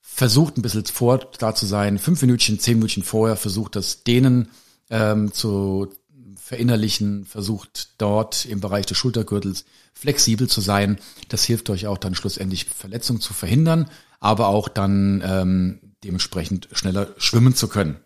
versucht 0.01 0.57
ein 0.57 0.61
bisschen 0.61 0.85
vor 0.85 1.19
da 1.37 1.53
zu 1.53 1.65
sein, 1.65 1.99
fünf 1.99 2.21
Minütchen, 2.21 2.59
zehn 2.59 2.79
Minütchen 2.79 3.03
vorher, 3.03 3.35
versucht 3.35 3.75
das 3.75 4.03
Dehnen 4.03 4.49
ähm, 4.89 5.31
zu, 5.31 5.89
verinnerlichen, 6.47 7.25
versucht 7.25 7.89
dort 7.97 8.45
im 8.45 8.61
Bereich 8.61 8.85
des 8.85 8.97
Schultergürtels 8.97 9.65
flexibel 9.93 10.47
zu 10.47 10.61
sein. 10.61 10.97
Das 11.27 11.43
hilft 11.43 11.69
euch 11.69 11.87
auch 11.87 11.97
dann 11.97 12.15
schlussendlich 12.15 12.65
Verletzungen 12.65 13.19
zu 13.19 13.33
verhindern, 13.33 13.89
aber 14.21 14.47
auch 14.47 14.69
dann 14.69 15.21
ähm, 15.25 15.79
dementsprechend 16.05 16.69
schneller 16.71 17.09
schwimmen 17.17 17.53
zu 17.53 17.67
können. 17.67 17.97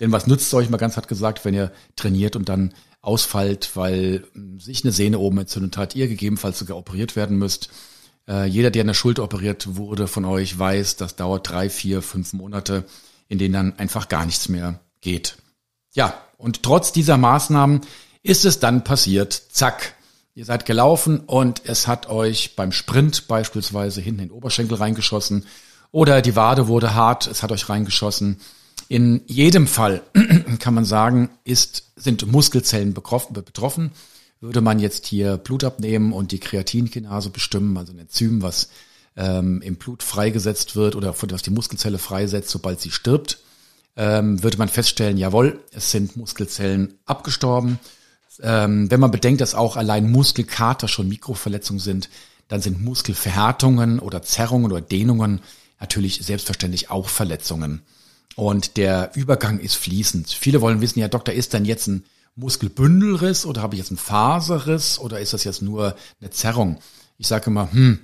Denn 0.00 0.12
was 0.12 0.26
nützt 0.26 0.52
euch, 0.54 0.70
mal 0.70 0.78
ganz 0.78 0.96
hart 0.96 1.08
gesagt, 1.08 1.44
wenn 1.44 1.54
ihr 1.54 1.72
trainiert 1.96 2.36
und 2.36 2.48
dann 2.48 2.74
ausfallt, 3.00 3.70
weil 3.74 4.24
hm, 4.32 4.60
sich 4.60 4.84
eine 4.84 4.92
Sehne 4.92 5.18
oben 5.18 5.38
entzündet 5.38 5.76
hat, 5.76 5.94
ihr 5.94 6.08
gegebenenfalls 6.08 6.58
sogar 6.58 6.76
operiert 6.76 7.16
werden 7.16 7.38
müsst. 7.38 7.68
Äh, 8.26 8.46
jeder, 8.46 8.70
der 8.70 8.82
in 8.82 8.86
der 8.88 8.94
Schulter 8.94 9.22
operiert 9.22 9.76
wurde 9.76 10.08
von 10.08 10.24
euch, 10.24 10.58
weiß, 10.58 10.96
das 10.96 11.16
dauert 11.16 11.48
drei, 11.48 11.68
vier, 11.70 12.02
fünf 12.02 12.32
Monate, 12.32 12.84
in 13.28 13.38
denen 13.38 13.54
dann 13.54 13.78
einfach 13.78 14.08
gar 14.08 14.24
nichts 14.24 14.48
mehr 14.48 14.80
geht. 15.00 15.36
Ja, 15.92 16.14
und 16.38 16.62
trotz 16.62 16.92
dieser 16.92 17.18
Maßnahmen 17.18 17.82
ist 18.22 18.44
es 18.44 18.58
dann 18.58 18.84
passiert, 18.84 19.32
zack, 19.32 19.94
ihr 20.34 20.44
seid 20.44 20.66
gelaufen 20.66 21.20
und 21.20 21.62
es 21.64 21.86
hat 21.86 22.08
euch 22.08 22.56
beim 22.56 22.72
Sprint 22.72 23.28
beispielsweise 23.28 24.00
hinten 24.00 24.22
in 24.22 24.28
den 24.28 24.34
Oberschenkel 24.34 24.78
reingeschossen 24.78 25.46
oder 25.92 26.22
die 26.22 26.34
Wade 26.34 26.66
wurde 26.66 26.94
hart, 26.94 27.26
es 27.28 27.42
hat 27.42 27.52
euch 27.52 27.68
reingeschossen. 27.68 28.40
In 28.88 29.22
jedem 29.26 29.66
Fall 29.66 30.02
kann 30.58 30.74
man 30.74 30.84
sagen, 30.84 31.30
ist, 31.44 31.92
sind 31.96 32.26
Muskelzellen 32.30 32.94
betroffen. 32.94 33.92
Würde 34.40 34.60
man 34.60 34.78
jetzt 34.78 35.06
hier 35.06 35.38
Blut 35.38 35.64
abnehmen 35.64 36.12
und 36.12 36.32
die 36.32 36.38
Kreatinkinase 36.38 37.30
bestimmen, 37.30 37.76
also 37.78 37.92
ein 37.92 37.98
Enzym, 37.98 38.42
was 38.42 38.68
ähm, 39.16 39.62
im 39.62 39.76
Blut 39.76 40.02
freigesetzt 40.02 40.76
wird 40.76 40.96
oder 40.96 41.14
das 41.28 41.42
die 41.42 41.50
Muskelzelle 41.50 41.98
freisetzt, 41.98 42.50
sobald 42.50 42.80
sie 42.80 42.90
stirbt, 42.90 43.38
ähm, 43.96 44.42
würde 44.42 44.58
man 44.58 44.68
feststellen, 44.68 45.16
jawohl, 45.16 45.60
es 45.72 45.90
sind 45.90 46.16
Muskelzellen 46.16 46.94
abgestorben. 47.06 47.78
Ähm, 48.42 48.90
wenn 48.90 49.00
man 49.00 49.12
bedenkt, 49.12 49.40
dass 49.40 49.54
auch 49.54 49.76
allein 49.76 50.10
Muskelkater 50.10 50.88
schon 50.88 51.08
Mikroverletzungen 51.08 51.80
sind, 51.80 52.10
dann 52.48 52.60
sind 52.60 52.82
Muskelverhärtungen 52.82 54.00
oder 54.00 54.22
Zerrungen 54.22 54.72
oder 54.72 54.80
Dehnungen 54.80 55.40
natürlich 55.80 56.20
selbstverständlich 56.22 56.90
auch 56.90 57.08
Verletzungen. 57.08 57.82
Und 58.36 58.76
der 58.76 59.12
Übergang 59.14 59.60
ist 59.60 59.76
fließend. 59.76 60.30
Viele 60.30 60.60
wollen 60.60 60.80
wissen, 60.80 60.98
ja, 60.98 61.08
Doktor, 61.08 61.34
ist 61.34 61.52
denn 61.52 61.64
jetzt 61.64 61.86
ein 61.86 62.04
Muskelbündelriss 62.36 63.46
oder 63.46 63.62
habe 63.62 63.74
ich 63.74 63.78
jetzt 63.78 63.90
einen 63.90 63.98
Faserriss 63.98 64.98
oder 64.98 65.20
ist 65.20 65.32
das 65.32 65.44
jetzt 65.44 65.62
nur 65.62 65.94
eine 66.20 66.30
Zerrung? 66.30 66.78
Ich 67.16 67.28
sage 67.28 67.46
immer, 67.46 67.70
hm, 67.70 68.00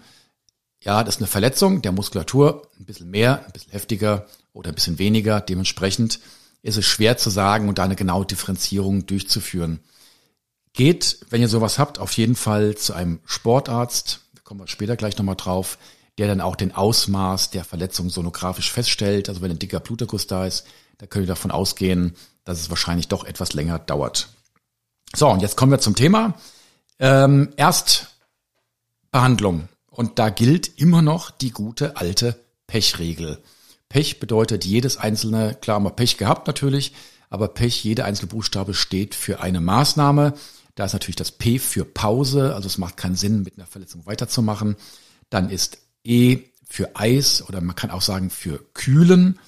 ja, 0.82 1.02
das 1.04 1.16
ist 1.16 1.20
eine 1.20 1.26
Verletzung 1.26 1.82
der 1.82 1.92
Muskulatur, 1.92 2.68
ein 2.78 2.84
bisschen 2.84 3.10
mehr, 3.10 3.44
ein 3.44 3.52
bisschen 3.52 3.72
heftiger 3.72 4.26
oder 4.52 4.70
ein 4.70 4.74
bisschen 4.74 4.98
weniger. 4.98 5.40
Dementsprechend 5.40 6.20
ist 6.62 6.78
es 6.78 6.86
schwer 6.86 7.16
zu 7.16 7.30
sagen 7.30 7.68
und 7.68 7.78
da 7.78 7.84
eine 7.84 7.96
genaue 7.96 8.24
Differenzierung 8.24 9.06
durchzuführen. 9.06 9.80
Geht, 10.72 11.26
wenn 11.30 11.40
ihr 11.40 11.48
sowas 11.48 11.78
habt, 11.78 11.98
auf 11.98 12.12
jeden 12.12 12.36
Fall 12.36 12.76
zu 12.76 12.94
einem 12.94 13.18
Sportarzt, 13.24 14.20
da 14.34 14.42
kommen 14.42 14.60
wir 14.60 14.68
später 14.68 14.96
gleich 14.96 15.18
nochmal 15.18 15.36
drauf, 15.36 15.78
der 16.20 16.28
dann 16.28 16.40
auch 16.42 16.54
den 16.54 16.74
Ausmaß 16.74 17.48
der 17.48 17.64
Verletzung 17.64 18.10
sonografisch 18.10 18.70
feststellt. 18.70 19.30
Also 19.30 19.40
wenn 19.40 19.50
ein 19.50 19.58
dicker 19.58 19.80
Bluterguss 19.80 20.26
da 20.26 20.44
ist, 20.44 20.66
da 20.98 21.06
könnt 21.06 21.24
ihr 21.24 21.28
davon 21.28 21.50
ausgehen, 21.50 22.14
dass 22.44 22.60
es 22.60 22.68
wahrscheinlich 22.68 23.08
doch 23.08 23.24
etwas 23.24 23.54
länger 23.54 23.78
dauert. 23.78 24.28
So, 25.16 25.30
und 25.30 25.40
jetzt 25.40 25.56
kommen 25.56 25.72
wir 25.72 25.78
zum 25.78 25.94
Thema. 25.94 26.34
Ähm, 26.98 27.54
Erstbehandlung. 27.56 29.70
Und 29.88 30.18
da 30.18 30.28
gilt 30.28 30.78
immer 30.78 31.00
noch 31.00 31.30
die 31.30 31.52
gute 31.52 31.96
alte 31.96 32.38
Pechregel. 32.66 33.38
Pech 33.88 34.20
bedeutet 34.20 34.66
jedes 34.66 34.98
einzelne, 34.98 35.54
klar 35.54 35.76
haben 35.76 35.84
wir 35.84 35.90
Pech 35.90 36.18
gehabt 36.18 36.46
natürlich, 36.46 36.92
aber 37.30 37.48
Pech, 37.48 37.82
jede 37.82 38.04
einzelne 38.04 38.28
Buchstabe 38.28 38.74
steht 38.74 39.14
für 39.14 39.40
eine 39.40 39.62
Maßnahme. 39.62 40.34
Da 40.74 40.84
ist 40.84 40.92
natürlich 40.92 41.16
das 41.16 41.32
P 41.32 41.58
für 41.58 41.86
Pause, 41.86 42.54
also 42.54 42.66
es 42.66 42.76
macht 42.76 42.98
keinen 42.98 43.16
Sinn, 43.16 43.42
mit 43.42 43.56
einer 43.56 43.66
Verletzung 43.66 44.04
weiterzumachen. 44.04 44.76
Dann 45.30 45.48
ist 45.48 45.78
E 46.04 46.38
für 46.68 46.96
Eis 46.96 47.42
oder 47.48 47.60
man 47.60 47.76
kann 47.76 47.90
auch 47.90 48.02
sagen 48.02 48.30
für 48.30 48.64
Kühlen, 48.74 49.38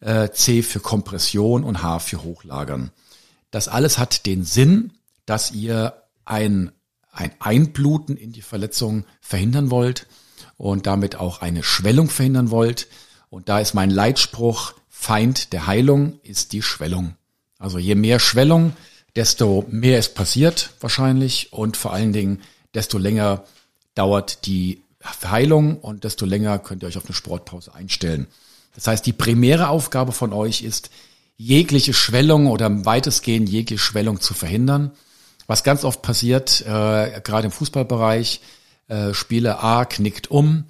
äh, 0.00 0.30
C 0.30 0.62
für 0.62 0.80
Kompression 0.80 1.64
und 1.64 1.82
H 1.82 2.00
für 2.00 2.22
Hochlagern. 2.22 2.90
Das 3.50 3.68
alles 3.68 3.98
hat 3.98 4.26
den 4.26 4.44
Sinn, 4.44 4.92
dass 5.26 5.52
ihr 5.52 6.02
ein 6.24 6.72
ein 7.12 7.30
Einbluten 7.38 8.16
in 8.16 8.32
die 8.32 8.42
Verletzung 8.42 9.04
verhindern 9.20 9.70
wollt 9.70 10.06
und 10.56 10.86
damit 10.86 11.16
auch 11.16 11.42
eine 11.42 11.62
Schwellung 11.62 12.08
verhindern 12.08 12.50
wollt. 12.50 12.88
Und 13.28 13.48
da 13.48 13.60
ist 13.60 13.74
mein 13.74 13.90
Leitspruch, 13.90 14.74
Feind 14.88 15.52
der 15.52 15.66
Heilung 15.66 16.20
ist 16.22 16.52
die 16.52 16.62
Schwellung. 16.62 17.16
Also 17.58 17.78
je 17.78 17.94
mehr 17.94 18.18
Schwellung, 18.18 18.74
desto 19.14 19.66
mehr 19.68 19.98
ist 19.98 20.14
passiert 20.14 20.70
wahrscheinlich 20.80 21.52
und 21.52 21.76
vor 21.76 21.92
allen 21.92 22.12
Dingen, 22.12 22.40
desto 22.74 22.98
länger 22.98 23.44
dauert 23.94 24.46
die 24.46 24.82
Heilung 25.04 25.78
und 25.78 26.04
desto 26.04 26.26
länger 26.26 26.58
könnt 26.58 26.82
ihr 26.82 26.88
euch 26.88 26.96
auf 26.96 27.06
eine 27.06 27.14
Sportpause 27.14 27.74
einstellen. 27.74 28.26
Das 28.74 28.86
heißt, 28.86 29.04
die 29.04 29.12
primäre 29.12 29.68
Aufgabe 29.68 30.12
von 30.12 30.32
euch 30.32 30.62
ist, 30.62 30.90
jegliche 31.36 31.94
Schwellung 31.94 32.46
oder 32.46 32.84
weitestgehend 32.84 33.48
jegliche 33.48 33.82
Schwellung 33.82 34.20
zu 34.20 34.34
verhindern 34.34 34.92
was 35.46 35.64
ganz 35.64 35.84
oft 35.84 36.02
passiert, 36.02 36.62
äh, 36.62 37.20
gerade 37.20 37.46
im 37.46 37.50
Fußballbereich, 37.50 38.40
äh, 38.88 39.14
Spieler 39.14 39.62
A 39.62 39.84
knickt 39.84 40.30
um, 40.30 40.64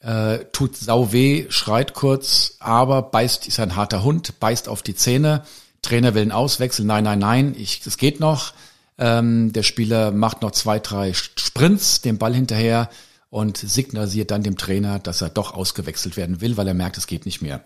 äh, 0.00 0.38
tut 0.52 0.76
sau 0.76 1.12
weh, 1.12 1.46
schreit 1.48 1.94
kurz, 1.94 2.56
aber 2.60 3.02
beißt, 3.02 3.46
ist 3.46 3.60
ein 3.60 3.76
harter 3.76 4.02
Hund, 4.02 4.38
beißt 4.38 4.68
auf 4.68 4.82
die 4.82 4.94
Zähne. 4.94 5.42
Trainer 5.82 6.14
will 6.14 6.22
ihn 6.22 6.32
auswechseln, 6.32 6.86
nein, 6.86 7.04
nein, 7.04 7.18
nein, 7.18 7.54
ich, 7.56 7.80
es 7.86 7.96
geht 7.96 8.20
noch. 8.20 8.52
Ähm, 8.98 9.52
der 9.52 9.62
Spieler 9.62 10.10
macht 10.10 10.42
noch 10.42 10.52
zwei, 10.52 10.80
drei 10.80 11.12
Sprints, 11.12 12.00
den 12.00 12.18
Ball 12.18 12.34
hinterher 12.34 12.90
und 13.36 13.58
signalisiert 13.58 14.30
dann 14.30 14.42
dem 14.42 14.56
Trainer, 14.56 14.98
dass 14.98 15.20
er 15.20 15.28
doch 15.28 15.54
ausgewechselt 15.54 16.16
werden 16.16 16.40
will, 16.40 16.56
weil 16.56 16.68
er 16.68 16.74
merkt, 16.74 16.96
es 16.98 17.06
geht 17.06 17.26
nicht 17.26 17.42
mehr. 17.42 17.62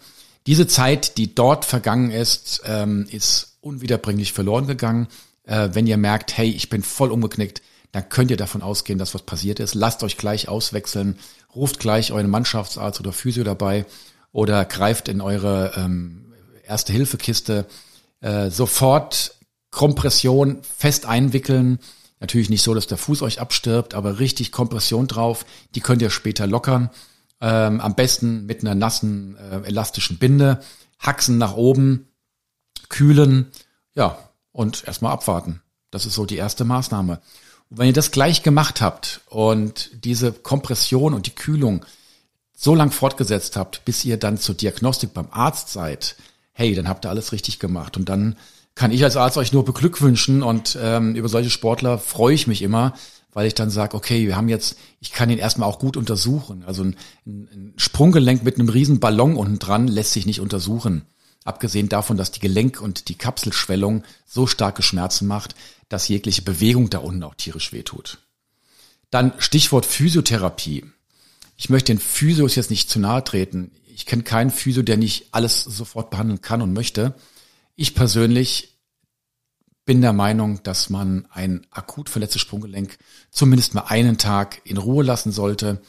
Diese 0.47 0.67
Zeit, 0.67 1.17
die 1.17 1.35
dort 1.35 1.65
vergangen 1.65 2.11
ist, 2.11 2.63
ähm, 2.67 3.07
ist 3.11 3.59
unwiederbringlich 3.61 4.33
verloren 4.33 4.67
gegangen 4.67 5.09
äh, 5.51 5.71
wenn 5.73 5.87
ihr 5.87 5.97
merkt, 5.97 6.37
hey, 6.37 6.49
ich 6.49 6.71
bin 6.71 6.83
voll 6.83 7.11
umgeknickt, 7.11 7.61
dann 7.93 8.09
könnt 8.09 8.31
ihr 8.31 8.37
davon 8.37 8.63
ausgehen, 8.63 8.99
dass 8.99 9.15
was 9.15 9.23
passiert 9.23 9.59
ist. 9.59 9.75
Lasst 9.75 10.03
euch 10.05 10.17
gleich 10.17 10.49
auswechseln, 10.49 11.19
ruft 11.55 11.81
gleich 11.81 12.13
euren 12.13 12.31
Mannschaftsarzt 12.31 13.01
oder 13.01 13.13
Physio 13.13 13.43
dabei 13.43 13.85
oder 14.33 14.65
greift 14.65 15.09
in 15.09 15.21
eure 15.21 15.73
ähm, 15.77 16.33
Erste-Hilfe-Kiste. 16.65 17.67
Äh, 18.21 18.51
sofort 18.51 19.35
Kompression 19.71 20.61
fest 20.63 21.05
einwickeln. 21.05 21.81
Natürlich 22.21 22.51
nicht 22.51 22.63
so, 22.63 22.75
dass 22.75 22.87
der 22.87 22.99
Fuß 22.99 23.23
euch 23.23 23.41
abstirbt, 23.41 23.95
aber 23.95 24.19
richtig 24.19 24.53
Kompression 24.53 25.07
drauf. 25.07 25.47
Die 25.75 25.81
könnt 25.81 26.03
ihr 26.03 26.11
später 26.11 26.47
lockern. 26.47 26.91
Ähm, 27.41 27.81
am 27.81 27.95
besten 27.95 28.45
mit 28.45 28.61
einer 28.61 28.75
nassen, 28.75 29.37
äh, 29.37 29.67
elastischen 29.67 30.19
Binde. 30.19 30.61
Haxen 30.99 31.39
nach 31.39 31.55
oben, 31.55 32.09
kühlen. 32.91 33.51
Ja, 33.95 34.19
und 34.53 34.85
erstmal 34.87 35.13
abwarten. 35.13 35.63
Das 35.91 36.05
ist 36.05 36.15
so 36.15 36.27
die 36.27 36.37
erste 36.37 36.65
Maßnahme. 36.65 37.21
Und 37.71 37.79
wenn 37.79 37.87
ihr 37.87 37.95
das 37.95 38.11
gleich 38.11 38.43
gemacht 38.43 38.83
habt 38.83 39.23
und 39.27 39.91
diese 40.05 40.33
Kompression 40.33 41.15
und 41.15 41.27
die 41.27 41.35
Kühlung 41.35 41.87
so 42.55 42.75
lang 42.75 42.91
fortgesetzt 42.91 43.57
habt, 43.57 43.87
bis 43.87 44.05
ihr 44.05 44.19
dann 44.19 44.37
zur 44.37 44.55
Diagnostik 44.55 45.15
beim 45.15 45.29
Arzt 45.31 45.71
seid, 45.71 46.17
hey, 46.53 46.75
dann 46.75 46.89
habt 46.89 47.07
ihr 47.07 47.11
alles 47.11 47.33
richtig 47.33 47.59
gemacht. 47.59 47.97
Und 47.97 48.11
dann 48.11 48.37
kann 48.75 48.93
ich 48.93 49.05
als 49.05 49.17
Arzt 49.17 49.37
euch 49.37 49.53
nur 49.53 49.65
beglückwünschen 49.65 50.43
und 50.43 50.79
ähm, 50.81 51.15
über 51.15 51.29
solche 51.29 51.51
Sportler 51.51 51.99
freue 51.99 52.35
ich 52.35 52.47
mich 52.47 52.63
immer, 52.63 52.95
weil 53.33 53.47
ich 53.47 53.55
dann 53.55 53.71
sage, 53.71 53.97
okay, 53.97 54.27
wir 54.27 54.37
haben 54.37 54.49
jetzt, 54.49 54.77
ich 55.01 55.13
kann 55.13 55.31
ihn 55.31 55.39
erstmal 55.39 55.69
auch 55.69 55.79
gut 55.79 55.97
untersuchen. 55.97 56.65
Also 56.65 56.85
ein, 56.85 56.97
ein 57.27 57.75
Sprunggelenk 57.77 58.43
mit 58.43 58.57
einem 58.57 58.69
riesen 58.69 59.01
Ballon 59.01 59.37
unten 59.37 59.59
dran 59.59 59.87
lässt 59.87 60.13
sich 60.13 60.27
nicht 60.27 60.41
untersuchen. 60.41 61.03
Abgesehen 61.45 61.89
davon, 61.89 62.17
dass 62.17 62.33
die 62.33 62.41
Gelenk- 62.41 62.81
und 62.81 63.09
die 63.09 63.15
Kapselschwellung 63.15 64.05
so 64.27 64.47
starke 64.47 64.83
Schmerzen 64.83 65.27
macht, 65.27 65.55
dass 65.89 66.09
jegliche 66.09 66.43
Bewegung 66.43 66.91
da 66.91 66.99
unten 66.99 67.23
auch 67.23 67.35
tierisch 67.35 67.73
wehtut. 67.73 68.19
Dann 69.11 69.33
Stichwort 69.39 69.87
Physiotherapie. 69.87 70.85
Ich 71.57 71.69
möchte 71.69 71.93
den 71.93 72.01
Physios 72.01 72.55
jetzt 72.55 72.71
nicht 72.71 72.89
zu 72.89 73.01
nahe 73.01 73.25
treten. 73.25 73.73
Ich 73.87 74.07
kenne 74.07 74.23
keinen 74.23 74.51
Physio, 74.51 74.83
der 74.83 74.97
nicht 74.97 75.29
alles 75.33 75.63
sofort 75.65 76.11
behandeln 76.11 76.41
kann 76.41 76.63
und 76.63 76.73
möchte. 76.73 77.15
Ich 77.81 77.95
persönlich 77.95 78.77
bin 79.87 80.03
der 80.03 80.13
Meinung, 80.13 80.63
dass 80.65 80.91
man 80.91 81.27
ein 81.31 81.67
akut 81.71 82.11
verletztes 82.11 82.43
Sprunggelenk 82.43 82.99
zumindest 83.31 83.75
mal 83.75 83.85
einen 83.89 84.19
Tag 84.19 84.61
in 84.65 84.77
Ruhe 84.77 85.03
lassen 85.03 85.33
sollte, 85.33 85.81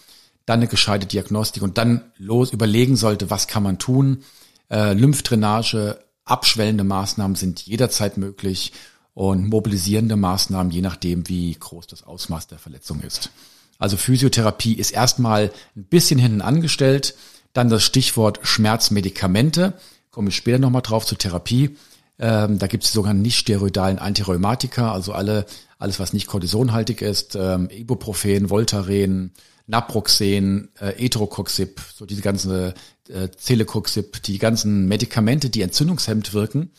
dann 0.46 0.62
eine 0.62 0.70
gescheite 0.70 1.06
Diagnostik 1.06 1.62
und 1.64 1.78
dann 1.78 2.14
los 2.18 2.54
überlegen 2.54 2.96
sollte, 2.96 3.30
was 3.30 3.48
kann 3.48 3.64
man 3.64 3.78
tun 3.78 4.24
äh, 4.70 4.94
Lymphdrainage, 4.94 6.00
abschwellende 6.24 6.86
Maßnahmen 6.86 7.36
sind 7.36 7.62
jederzeit 7.66 8.16
möglich 8.16 8.72
und 9.14 9.50
mobilisierende 9.50 10.16
Maßnahmen, 10.16 10.72
je 10.72 10.82
nachdem, 10.82 11.28
wie 11.28 11.54
groß 11.54 11.88
das 11.88 12.04
Ausmaß 12.04 12.48
der 12.48 12.58
Verletzung 12.58 13.02
ist. 13.02 13.32
Also 13.80 13.98
Physiotherapie 13.98 14.76
ist 14.76 14.92
erstmal 14.92 15.52
ein 15.76 15.84
bisschen 15.84 16.20
hinten 16.20 16.42
angestellt. 16.42 17.16
Dann 17.52 17.70
das 17.70 17.84
Stichwort 17.84 18.40
Schmerzmedikamente. 18.44 19.74
Komme 20.12 20.30
ich 20.30 20.36
später 20.36 20.60
nochmal 20.60 20.82
drauf 20.82 21.06
zur 21.06 21.18
Therapie. 21.18 21.78
Ähm, 22.20 22.60
da 22.60 22.68
gibt 22.68 22.84
es 22.84 22.92
sogar 22.92 23.14
nicht 23.14 23.38
steroidalen 23.38 23.98
Antirheumatika, 23.98 24.92
also 24.92 25.14
alle, 25.14 25.46
alles, 25.80 26.00
was 26.00 26.14
nicht 26.14 26.28
kortisonhaltig 26.28 27.02
ist, 27.02 27.36
ähm, 27.36 27.70
Ibuprofen, 27.72 28.50
Voltaren, 28.50 29.32
Naproxen, 29.66 30.70
äh, 30.80 31.04
Etrocoxib, 31.04 31.82
so 31.96 32.06
diese 32.06 32.22
ganze 32.22 32.76
äh, 33.10 33.30
Celecoxib, 33.36 34.22
die 34.24 34.38
ganzen 34.38 34.88
Medikamente, 34.88 35.50
die 35.50 35.62
entzündungshemmend 35.62 36.34
wirken. 36.34 36.72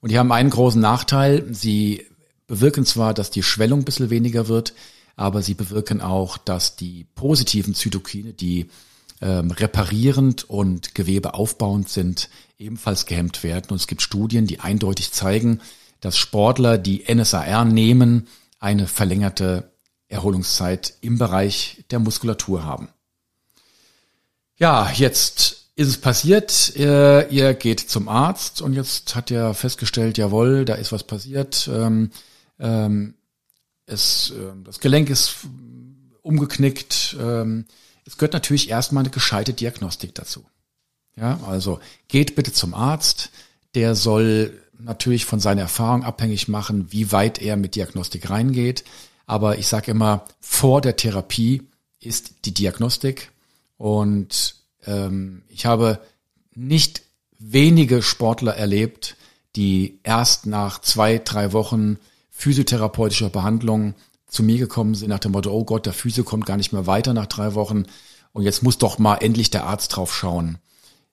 Und 0.00 0.10
die 0.10 0.18
haben 0.18 0.32
einen 0.32 0.50
großen 0.50 0.80
Nachteil. 0.80 1.46
Sie 1.50 2.06
bewirken 2.46 2.84
zwar, 2.84 3.14
dass 3.14 3.30
die 3.30 3.42
Schwellung 3.42 3.80
ein 3.80 3.84
bisschen 3.84 4.10
weniger 4.10 4.48
wird, 4.48 4.74
aber 5.16 5.42
sie 5.42 5.54
bewirken 5.54 6.00
auch, 6.00 6.36
dass 6.38 6.76
die 6.76 7.06
positiven 7.14 7.74
Zytokine, 7.74 8.32
die 8.32 8.68
ähm, 9.20 9.50
reparierend 9.50 10.48
und 10.48 10.94
Gewebe 10.94 11.34
aufbauend 11.34 11.88
sind, 11.88 12.28
ebenfalls 12.58 13.06
gehemmt 13.06 13.42
werden. 13.42 13.70
Und 13.70 13.76
es 13.76 13.86
gibt 13.86 14.02
Studien, 14.02 14.46
die 14.46 14.60
eindeutig 14.60 15.12
zeigen, 15.12 15.60
dass 16.00 16.16
Sportler, 16.16 16.78
die 16.78 17.04
NSAR 17.12 17.64
nehmen, 17.64 18.28
eine 18.58 18.86
verlängerte 18.86 19.70
Erholungszeit 20.08 20.94
im 21.00 21.18
Bereich 21.18 21.84
der 21.90 21.98
Muskulatur 21.98 22.64
haben. 22.64 22.88
Ja, 24.56 24.90
jetzt 24.92 25.68
ist 25.76 25.88
es 25.88 25.98
passiert, 25.98 26.72
ihr, 26.74 27.28
ihr 27.30 27.54
geht 27.54 27.80
zum 27.80 28.08
Arzt 28.08 28.60
und 28.60 28.74
jetzt 28.74 29.14
hat 29.14 29.30
er 29.30 29.54
festgestellt, 29.54 30.18
jawohl, 30.18 30.66
da 30.66 30.74
ist 30.74 30.92
was 30.92 31.04
passiert. 31.04 31.70
Ähm, 31.72 32.10
ähm, 32.58 33.14
es, 33.86 34.30
äh, 34.30 34.52
das 34.64 34.80
Gelenk 34.80 35.08
ist 35.08 35.36
umgeknickt. 36.22 37.16
Ähm, 37.18 37.64
es 38.10 38.16
gehört 38.18 38.32
natürlich 38.32 38.68
erstmal 38.68 39.04
eine 39.04 39.12
gescheite 39.12 39.52
Diagnostik 39.52 40.16
dazu. 40.16 40.44
Ja, 41.16 41.38
also 41.46 41.78
geht 42.08 42.34
bitte 42.34 42.52
zum 42.52 42.74
Arzt. 42.74 43.30
Der 43.76 43.94
soll 43.94 44.60
natürlich 44.80 45.26
von 45.26 45.38
seiner 45.38 45.62
Erfahrung 45.62 46.02
abhängig 46.02 46.48
machen, 46.48 46.90
wie 46.90 47.12
weit 47.12 47.40
er 47.40 47.56
mit 47.56 47.76
Diagnostik 47.76 48.28
reingeht. 48.28 48.82
Aber 49.26 49.58
ich 49.58 49.68
sage 49.68 49.92
immer, 49.92 50.24
vor 50.40 50.80
der 50.80 50.96
Therapie 50.96 51.62
ist 52.00 52.46
die 52.46 52.54
Diagnostik. 52.54 53.30
Und 53.76 54.56
ähm, 54.86 55.42
ich 55.48 55.66
habe 55.66 56.00
nicht 56.52 57.02
wenige 57.38 58.02
Sportler 58.02 58.56
erlebt, 58.56 59.16
die 59.54 60.00
erst 60.02 60.46
nach 60.46 60.80
zwei, 60.80 61.18
drei 61.18 61.52
Wochen 61.52 61.98
physiotherapeutischer 62.32 63.30
Behandlung 63.30 63.94
zu 64.30 64.42
mir 64.42 64.58
gekommen 64.58 64.94
sind 64.94 65.10
nach 65.10 65.18
dem 65.18 65.32
Motto, 65.32 65.50
oh 65.50 65.64
Gott, 65.64 65.86
der 65.86 65.92
Physio 65.92 66.24
kommt 66.24 66.46
gar 66.46 66.56
nicht 66.56 66.72
mehr 66.72 66.86
weiter 66.86 67.12
nach 67.12 67.26
drei 67.26 67.54
Wochen 67.54 67.84
und 68.32 68.44
jetzt 68.44 68.62
muss 68.62 68.78
doch 68.78 68.98
mal 68.98 69.16
endlich 69.16 69.50
der 69.50 69.64
Arzt 69.64 69.96
drauf 69.96 70.14
schauen. 70.14 70.58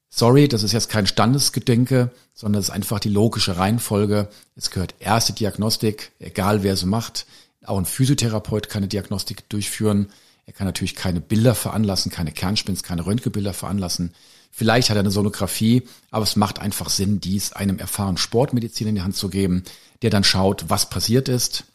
Sorry, 0.09 0.47
das 0.47 0.63
ist 0.63 0.71
jetzt 0.71 0.89
kein 0.89 1.05
Standesgedenke, 1.05 2.11
sondern 2.33 2.61
es 2.61 2.69
ist 2.69 2.73
einfach 2.73 2.99
die 2.99 3.09
logische 3.09 3.57
Reihenfolge. 3.57 4.29
Es 4.55 4.71
gehört 4.71 4.95
erste 4.99 5.33
Diagnostik, 5.33 6.11
egal 6.19 6.63
wer 6.63 6.77
sie 6.77 6.85
macht. 6.85 7.25
Auch 7.65 7.77
ein 7.77 7.85
Physiotherapeut 7.85 8.69
kann 8.69 8.81
eine 8.81 8.87
Diagnostik 8.87 9.49
durchführen. 9.49 10.07
Er 10.45 10.53
kann 10.53 10.65
natürlich 10.65 10.95
keine 10.95 11.19
Bilder 11.19 11.55
veranlassen, 11.55 12.11
keine 12.11 12.31
Kernspins, 12.31 12.83
keine 12.83 13.05
Röntgenbilder 13.05 13.53
veranlassen. 13.53 14.13
Vielleicht 14.49 14.89
hat 14.89 14.95
er 14.95 15.01
eine 15.01 15.11
Sonographie, 15.11 15.83
aber 16.09 16.23
es 16.23 16.37
macht 16.37 16.59
einfach 16.59 16.89
Sinn, 16.89 17.19
dies 17.19 17.51
einem 17.51 17.77
erfahrenen 17.77 18.17
Sportmediziner 18.17 18.89
in 18.89 18.95
die 18.95 19.01
Hand 19.01 19.15
zu 19.17 19.29
geben, 19.29 19.63
der 20.01 20.09
dann 20.09 20.23
schaut, 20.23 20.69
was 20.69 20.89
passiert 20.89 21.27
ist. 21.27 21.65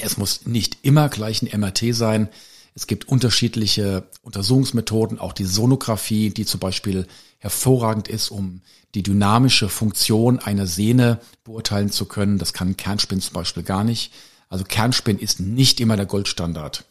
Es 0.00 0.16
muss 0.16 0.46
nicht 0.46 0.78
immer 0.82 1.08
gleich 1.08 1.42
ein 1.42 1.60
MRT 1.60 1.94
sein. 1.94 2.28
Es 2.74 2.86
gibt 2.86 3.08
unterschiedliche 3.08 4.04
Untersuchungsmethoden, 4.22 5.20
auch 5.20 5.32
die 5.32 5.44
Sonographie, 5.44 6.30
die 6.30 6.44
zum 6.44 6.60
Beispiel 6.60 7.06
hervorragend 7.38 8.08
ist, 8.08 8.30
um 8.30 8.62
die 8.94 9.02
dynamische 9.02 9.68
Funktion 9.68 10.38
einer 10.38 10.66
Sehne 10.66 11.20
beurteilen 11.44 11.90
zu 11.90 12.06
können. 12.06 12.38
Das 12.38 12.52
kann 12.52 12.76
Kernspin 12.76 13.20
zum 13.20 13.34
Beispiel 13.34 13.62
gar 13.62 13.84
nicht. 13.84 14.12
Also 14.48 14.64
Kernspin 14.64 15.18
ist 15.18 15.40
nicht 15.40 15.80
immer 15.80 15.96
der 15.96 16.06
Goldstandard. 16.06 16.84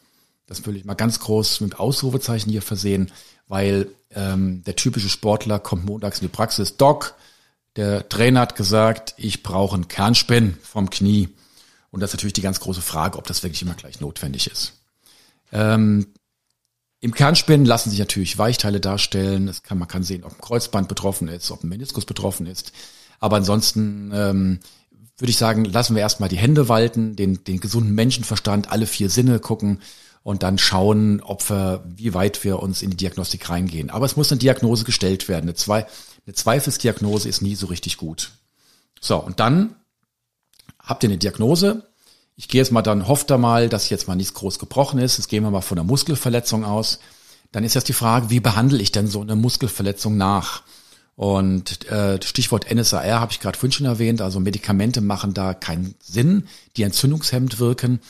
Das 0.46 0.66
will 0.66 0.76
ich 0.76 0.84
mal 0.84 0.94
ganz 0.94 1.20
groß 1.20 1.60
mit 1.60 1.78
Ausrufezeichen 1.78 2.50
hier 2.50 2.62
versehen, 2.62 3.10
weil 3.48 3.88
ähm, 4.10 4.62
der 4.64 4.76
typische 4.76 5.08
Sportler 5.08 5.58
kommt 5.58 5.84
montags 5.84 6.20
in 6.20 6.28
die 6.28 6.32
Praxis. 6.32 6.76
Doc, 6.76 7.14
der 7.76 8.08
Trainer 8.08 8.40
hat 8.40 8.56
gesagt, 8.56 9.14
ich 9.16 9.42
brauche 9.42 9.74
einen 9.74 9.88
Kernspin 9.88 10.56
vom 10.62 10.90
Knie. 10.90 11.30
Und 11.94 12.00
das 12.00 12.10
ist 12.10 12.14
natürlich 12.14 12.32
die 12.32 12.42
ganz 12.42 12.58
große 12.58 12.82
Frage, 12.82 13.18
ob 13.18 13.26
das 13.28 13.44
wirklich 13.44 13.62
immer 13.62 13.74
gleich 13.74 14.00
notwendig 14.00 14.48
ist. 14.48 14.72
Ähm, 15.52 16.08
Im 16.98 17.14
Kernspin 17.14 17.64
lassen 17.64 17.90
sich 17.90 18.00
natürlich 18.00 18.36
Weichteile 18.36 18.80
darstellen. 18.80 19.46
Es 19.46 19.62
kann, 19.62 19.78
man 19.78 19.86
kann 19.86 20.02
sehen, 20.02 20.24
ob 20.24 20.32
ein 20.32 20.40
Kreuzband 20.40 20.88
betroffen 20.88 21.28
ist, 21.28 21.52
ob 21.52 21.62
ein 21.62 21.68
Meniskus 21.68 22.04
betroffen 22.04 22.46
ist. 22.46 22.72
Aber 23.20 23.36
ansonsten 23.36 24.10
ähm, 24.12 24.58
würde 25.18 25.30
ich 25.30 25.36
sagen, 25.36 25.64
lassen 25.66 25.94
wir 25.94 26.02
erstmal 26.02 26.28
die 26.28 26.36
Hände 26.36 26.68
walten, 26.68 27.14
den, 27.14 27.44
den 27.44 27.60
gesunden 27.60 27.94
Menschenverstand, 27.94 28.72
alle 28.72 28.88
vier 28.88 29.08
Sinne 29.08 29.38
gucken 29.38 29.80
und 30.24 30.42
dann 30.42 30.58
schauen, 30.58 31.20
ob 31.20 31.48
wir, 31.48 31.84
wie 31.86 32.12
weit 32.12 32.42
wir 32.42 32.58
uns 32.58 32.82
in 32.82 32.90
die 32.90 32.96
Diagnostik 32.96 33.48
reingehen. 33.48 33.90
Aber 33.90 34.04
es 34.04 34.16
muss 34.16 34.32
eine 34.32 34.40
Diagnose 34.40 34.82
gestellt 34.82 35.28
werden. 35.28 35.44
Eine, 35.44 35.54
Zwei, 35.54 35.86
eine 36.26 36.34
Zweifelsdiagnose 36.34 37.28
ist 37.28 37.40
nie 37.40 37.54
so 37.54 37.66
richtig 37.66 37.98
gut. 37.98 38.32
So, 39.00 39.16
und 39.18 39.38
dann 39.38 39.76
habt 40.84 41.02
ihr 41.02 41.08
eine 41.08 41.18
Diagnose. 41.18 41.82
Ich 42.36 42.48
gehe 42.48 42.60
jetzt 42.60 42.72
mal 42.72 42.82
dann, 42.82 43.08
hofft 43.08 43.30
da 43.30 43.38
mal, 43.38 43.68
dass 43.68 43.90
jetzt 43.90 44.08
mal 44.08 44.16
nichts 44.16 44.34
groß 44.34 44.58
gebrochen 44.58 44.98
ist. 44.98 45.18
Jetzt 45.18 45.28
gehen 45.28 45.44
wir 45.44 45.50
mal 45.50 45.60
von 45.60 45.78
einer 45.78 45.86
Muskelverletzung 45.86 46.64
aus. 46.64 46.98
Dann 47.52 47.64
ist 47.64 47.74
jetzt 47.74 47.88
die 47.88 47.92
Frage, 47.92 48.30
wie 48.30 48.40
behandle 48.40 48.82
ich 48.82 48.90
denn 48.90 49.06
so 49.06 49.20
eine 49.20 49.36
Muskelverletzung 49.36 50.16
nach? 50.16 50.62
Und 51.16 51.88
äh, 51.88 52.20
Stichwort 52.22 52.72
NSAR 52.74 53.20
habe 53.20 53.30
ich 53.30 53.38
gerade 53.38 53.56
vorhin 53.56 53.72
schon 53.72 53.86
erwähnt. 53.86 54.20
Also 54.20 54.40
Medikamente 54.40 55.00
machen 55.00 55.32
da 55.32 55.54
keinen 55.54 55.94
Sinn, 56.02 56.48
die 56.76 56.82
entzündungshemmend 56.82 57.60
wirken. 57.60 58.00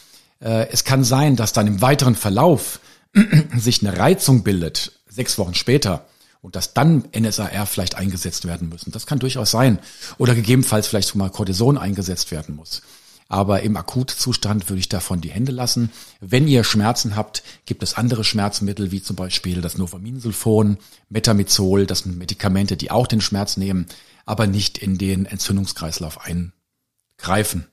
Äh, 0.40 0.68
es 0.70 0.84
kann 0.84 1.04
sein, 1.04 1.36
dass 1.36 1.52
dann 1.52 1.66
im 1.66 1.82
weiteren 1.82 2.14
Verlauf 2.14 2.80
sich 3.56 3.86
eine 3.86 3.98
Reizung 3.98 4.42
bildet, 4.42 4.92
sechs 5.08 5.36
Wochen 5.36 5.54
später, 5.54 6.06
und 6.44 6.56
dass 6.56 6.74
dann 6.74 7.04
NSAR 7.18 7.64
vielleicht 7.64 7.94
eingesetzt 7.94 8.44
werden 8.44 8.68
müssen. 8.68 8.92
Das 8.92 9.06
kann 9.06 9.18
durchaus 9.18 9.50
sein. 9.50 9.78
Oder 10.18 10.34
gegebenenfalls 10.34 10.86
vielleicht 10.86 11.14
mal 11.14 11.30
Cortison 11.30 11.78
eingesetzt 11.78 12.30
werden 12.32 12.54
muss. 12.54 12.82
Aber 13.30 13.62
im 13.62 13.78
Akutzustand 13.78 14.68
würde 14.68 14.80
ich 14.80 14.90
davon 14.90 15.22
die 15.22 15.30
Hände 15.30 15.52
lassen. 15.52 15.90
Wenn 16.20 16.46
ihr 16.46 16.62
Schmerzen 16.62 17.16
habt, 17.16 17.42
gibt 17.64 17.82
es 17.82 17.94
andere 17.94 18.24
Schmerzmittel, 18.24 18.90
wie 18.92 19.02
zum 19.02 19.16
Beispiel 19.16 19.62
das 19.62 19.78
Novaminsulfon, 19.78 20.76
Metamizol. 21.08 21.86
Das 21.86 22.00
sind 22.00 22.18
Medikamente, 22.18 22.76
die 22.76 22.90
auch 22.90 23.06
den 23.06 23.22
Schmerz 23.22 23.56
nehmen, 23.56 23.86
aber 24.26 24.46
nicht 24.46 24.76
in 24.76 24.98
den 24.98 25.24
Entzündungskreislauf 25.24 26.18
eingreifen. 26.20 27.68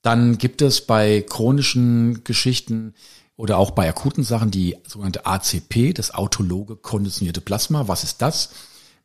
Dann 0.00 0.38
gibt 0.38 0.62
es 0.62 0.80
bei 0.80 1.20
chronischen 1.28 2.24
Geschichten 2.24 2.94
oder 3.38 3.56
auch 3.56 3.70
bei 3.70 3.88
akuten 3.88 4.24
Sachen 4.24 4.50
die 4.50 4.76
sogenannte 4.86 5.24
ACP, 5.24 5.94
das 5.94 6.12
autologe 6.12 6.74
konditionierte 6.74 7.40
Plasma. 7.40 7.86
Was 7.86 8.02
ist 8.02 8.20
das? 8.20 8.50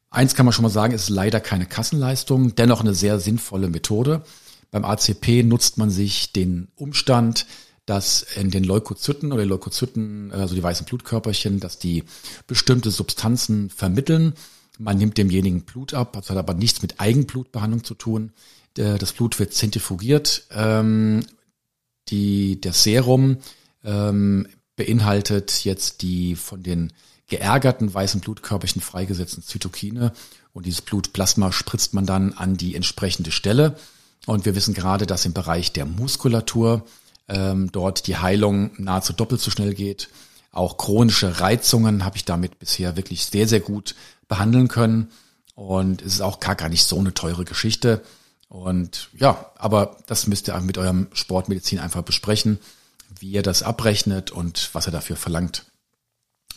Eins 0.10 0.34
kann 0.34 0.46
man 0.46 0.54
schon 0.54 0.64
mal 0.64 0.70
sagen, 0.70 0.94
ist 0.94 1.10
leider 1.10 1.40
keine 1.40 1.68
Kassenleistung, 1.68 2.56
dennoch 2.56 2.82
eine 2.82 2.96
sehr 2.96 3.20
sinnvolle 3.20 3.70
Methode. 3.70 4.24
Beim 4.72 4.86
ACP 4.86 5.44
nutzt 5.44 5.78
man 5.78 5.92
sich 5.92 6.34
den 6.34 6.68
Umstand, 6.76 7.46
dass 7.86 8.24
in 8.24 8.50
den 8.50 8.64
Leukozyten 8.64 9.32
oder 9.32 9.46
Leukozyten, 9.46 10.32
also 10.32 10.56
die 10.56 10.64
weißen 10.64 10.88
Blutkörperchen, 10.88 11.60
dass 11.60 11.78
die 11.78 12.04
bestimmte 12.48 12.90
Substanzen 12.90 13.70
vermitteln. 13.70 14.34
Man 14.80 14.98
nimmt 14.98 15.20
demjenigen 15.20 15.62
Blut 15.62 15.94
ab, 15.94 16.14
das 16.14 16.32
hat 16.32 16.38
aber 16.38 16.56
nichts 16.56 16.82
mit 16.82 17.00
Eigenblutbehandlung 17.00 17.84
zu 17.84 17.94
tun. 17.94 18.32
Das 18.74 19.14
Blut 19.14 19.38
wird 19.38 19.54
zentrifugiert. 19.54 20.48
Ähm, 20.50 21.24
die, 22.10 22.60
der 22.60 22.74
Serum 22.74 23.38
ähm, 23.84 24.48
beinhaltet 24.76 25.64
jetzt 25.64 26.02
die 26.02 26.36
von 26.36 26.64
den 26.64 26.94
geärgerten 27.28 27.94
weißen 27.94 28.22
Blutkörperchen 28.22 28.82
freigesetzten 28.82 29.44
Zytokine 29.44 30.14
und 30.54 30.66
dieses 30.66 30.82
Blutplasma 30.82 31.52
spritzt 31.52 31.94
man 31.94 32.06
dann 32.06 32.34
an 32.34 32.58
die 32.58 32.76
entsprechende 32.76 33.32
Stelle. 33.32 33.76
Und 34.26 34.46
wir 34.46 34.56
wissen 34.56 34.74
gerade, 34.74 35.06
dass 35.06 35.26
im 35.26 35.34
Bereich 35.34 35.74
der 35.74 35.86
Muskulatur 35.86 36.86
ähm, 37.28 37.72
dort 37.72 38.08
die 38.08 38.18
Heilung 38.18 38.72
nahezu 38.78 39.14
doppelt 39.14 39.42
so 39.42 39.52
schnell 39.52 39.74
geht. 39.74 40.10
Auch 40.52 40.78
chronische 40.78 41.40
Reizungen 41.40 42.06
habe 42.06 42.18
ich 42.18 42.26
damit 42.26 42.60
bisher 42.60 42.96
wirklich 42.96 43.26
sehr, 43.26 43.48
sehr 43.48 43.60
gut 43.60 43.96
behandeln 44.28 44.68
können. 44.68 45.10
Und 45.56 46.02
es 46.02 46.14
ist 46.14 46.22
auch 46.22 46.40
gar, 46.40 46.56
gar 46.56 46.70
nicht 46.70 46.84
so 46.84 47.00
eine 47.00 47.14
teure 47.14 47.46
Geschichte. 47.46 48.04
Und 48.48 49.10
ja, 49.18 49.52
aber 49.56 49.98
das 50.06 50.28
müsst 50.28 50.48
ihr 50.48 50.60
mit 50.62 50.78
eurem 50.78 51.08
Sportmedizin 51.14 51.80
einfach 51.80 52.04
besprechen, 52.04 52.60
wie 53.20 53.32
ihr 53.32 53.44
das 53.44 53.64
abrechnet 53.64 54.32
und 54.32 54.70
was 54.74 54.86
er 54.86 54.92
dafür 54.92 55.16
verlangt. 55.16 55.66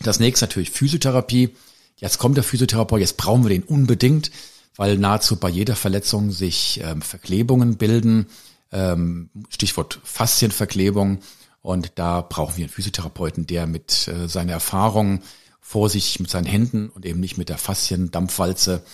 Das 0.00 0.20
nächste 0.20 0.46
natürlich 0.46 0.70
Physiotherapie. 0.70 1.54
Jetzt 1.96 2.18
kommt 2.18 2.36
der 2.36 2.44
Physiotherapeut, 2.44 3.00
jetzt 3.00 3.16
brauchen 3.16 3.44
wir 3.44 3.50
den 3.50 3.62
unbedingt, 3.62 4.30
weil 4.76 4.98
nahezu 4.98 5.36
bei 5.36 5.48
jeder 5.48 5.76
Verletzung 5.76 6.30
sich 6.30 6.80
ähm, 6.82 7.00
Verklebungen 7.00 7.76
bilden. 7.76 8.26
Ähm, 8.72 9.30
Stichwort 9.48 10.00
Faszienverklebung. 10.04 11.20
Und 11.62 11.92
da 11.96 12.20
brauchen 12.20 12.56
wir 12.56 12.64
einen 12.64 12.72
Physiotherapeuten, 12.72 13.46
der 13.46 13.66
mit 13.66 14.08
äh, 14.08 14.28
seiner 14.28 14.52
Erfahrung 14.52 15.22
vorsichtig 15.60 16.20
mit 16.20 16.30
seinen 16.30 16.44
Händen 16.44 16.90
und 16.90 17.04
eben 17.04 17.18
nicht 17.18 17.38
mit 17.38 17.48
der 17.48 17.58
Fasziendampfwalze 17.58 18.84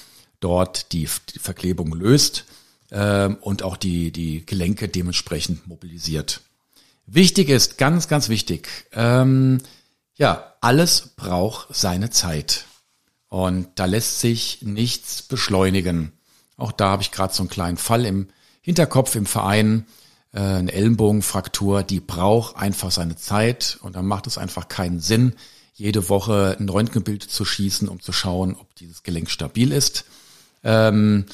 dort 0.40 0.92
die, 0.92 1.06
die 1.34 1.38
Verklebung 1.38 1.92
löst 1.92 2.46
ähm, 2.90 3.36
und 3.40 3.62
auch 3.62 3.76
die, 3.76 4.10
die 4.10 4.46
Gelenke 4.46 4.88
dementsprechend 4.88 5.66
mobilisiert. 5.66 6.40
Wichtig 7.06 7.48
ist, 7.48 7.78
ganz, 7.78 8.08
ganz 8.08 8.28
wichtig, 8.28 8.68
ähm, 8.92 9.60
ja, 10.14 10.54
alles 10.60 11.12
braucht 11.16 11.74
seine 11.74 12.10
Zeit. 12.10 12.66
Und 13.28 13.68
da 13.76 13.86
lässt 13.86 14.20
sich 14.20 14.62
nichts 14.62 15.22
beschleunigen. 15.22 16.12
Auch 16.56 16.72
da 16.72 16.90
habe 16.90 17.02
ich 17.02 17.10
gerade 17.10 17.32
so 17.32 17.42
einen 17.42 17.50
kleinen 17.50 17.78
Fall 17.78 18.04
im 18.04 18.28
Hinterkopf 18.60 19.16
im 19.16 19.26
Verein, 19.26 19.86
äh, 20.32 20.40
eine 20.40 20.72
Ellenbogenfraktur, 20.72 21.82
die 21.82 22.00
braucht 22.00 22.56
einfach 22.56 22.90
seine 22.90 23.16
Zeit 23.16 23.78
und 23.82 23.96
dann 23.96 24.06
macht 24.06 24.26
es 24.26 24.38
einfach 24.38 24.68
keinen 24.68 25.00
Sinn, 25.00 25.34
jede 25.74 26.08
Woche 26.08 26.56
ein 26.60 26.68
Röntgenbild 26.68 27.22
zu 27.22 27.44
schießen, 27.44 27.88
um 27.88 28.00
zu 28.00 28.12
schauen, 28.12 28.54
ob 28.54 28.74
dieses 28.76 29.02
Gelenk 29.02 29.30
stabil 29.30 29.72
ist. 29.72 30.04
Ähm, 30.62 31.26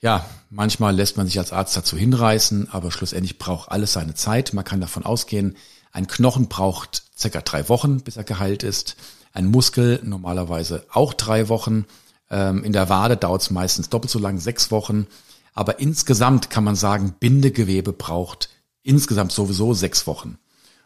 ja, 0.00 0.24
manchmal 0.50 0.94
lässt 0.94 1.16
man 1.16 1.26
sich 1.26 1.38
als 1.38 1.52
Arzt 1.52 1.76
dazu 1.76 1.96
hinreißen, 1.96 2.68
aber 2.70 2.90
schlussendlich 2.90 3.38
braucht 3.38 3.70
alles 3.70 3.92
seine 3.92 4.14
Zeit. 4.14 4.52
Man 4.52 4.64
kann 4.64 4.80
davon 4.80 5.04
ausgehen, 5.04 5.56
ein 5.92 6.06
Knochen 6.06 6.48
braucht 6.48 7.02
circa 7.18 7.40
drei 7.40 7.68
Wochen, 7.68 8.00
bis 8.00 8.16
er 8.16 8.24
geheilt 8.24 8.62
ist. 8.62 8.96
Ein 9.32 9.46
Muskel 9.46 10.00
normalerweise 10.04 10.86
auch 10.92 11.14
drei 11.14 11.48
Wochen. 11.48 11.86
Ähm, 12.30 12.62
in 12.62 12.72
der 12.72 12.88
Wade 12.88 13.16
dauert 13.16 13.42
es 13.42 13.50
meistens 13.50 13.88
doppelt 13.88 14.10
so 14.10 14.18
lang, 14.18 14.38
sechs 14.38 14.70
Wochen. 14.70 15.06
Aber 15.54 15.80
insgesamt 15.80 16.50
kann 16.50 16.64
man 16.64 16.76
sagen, 16.76 17.14
Bindegewebe 17.18 17.92
braucht 17.92 18.50
insgesamt 18.82 19.32
sowieso 19.32 19.74
sechs 19.74 20.06
Wochen. 20.06 20.38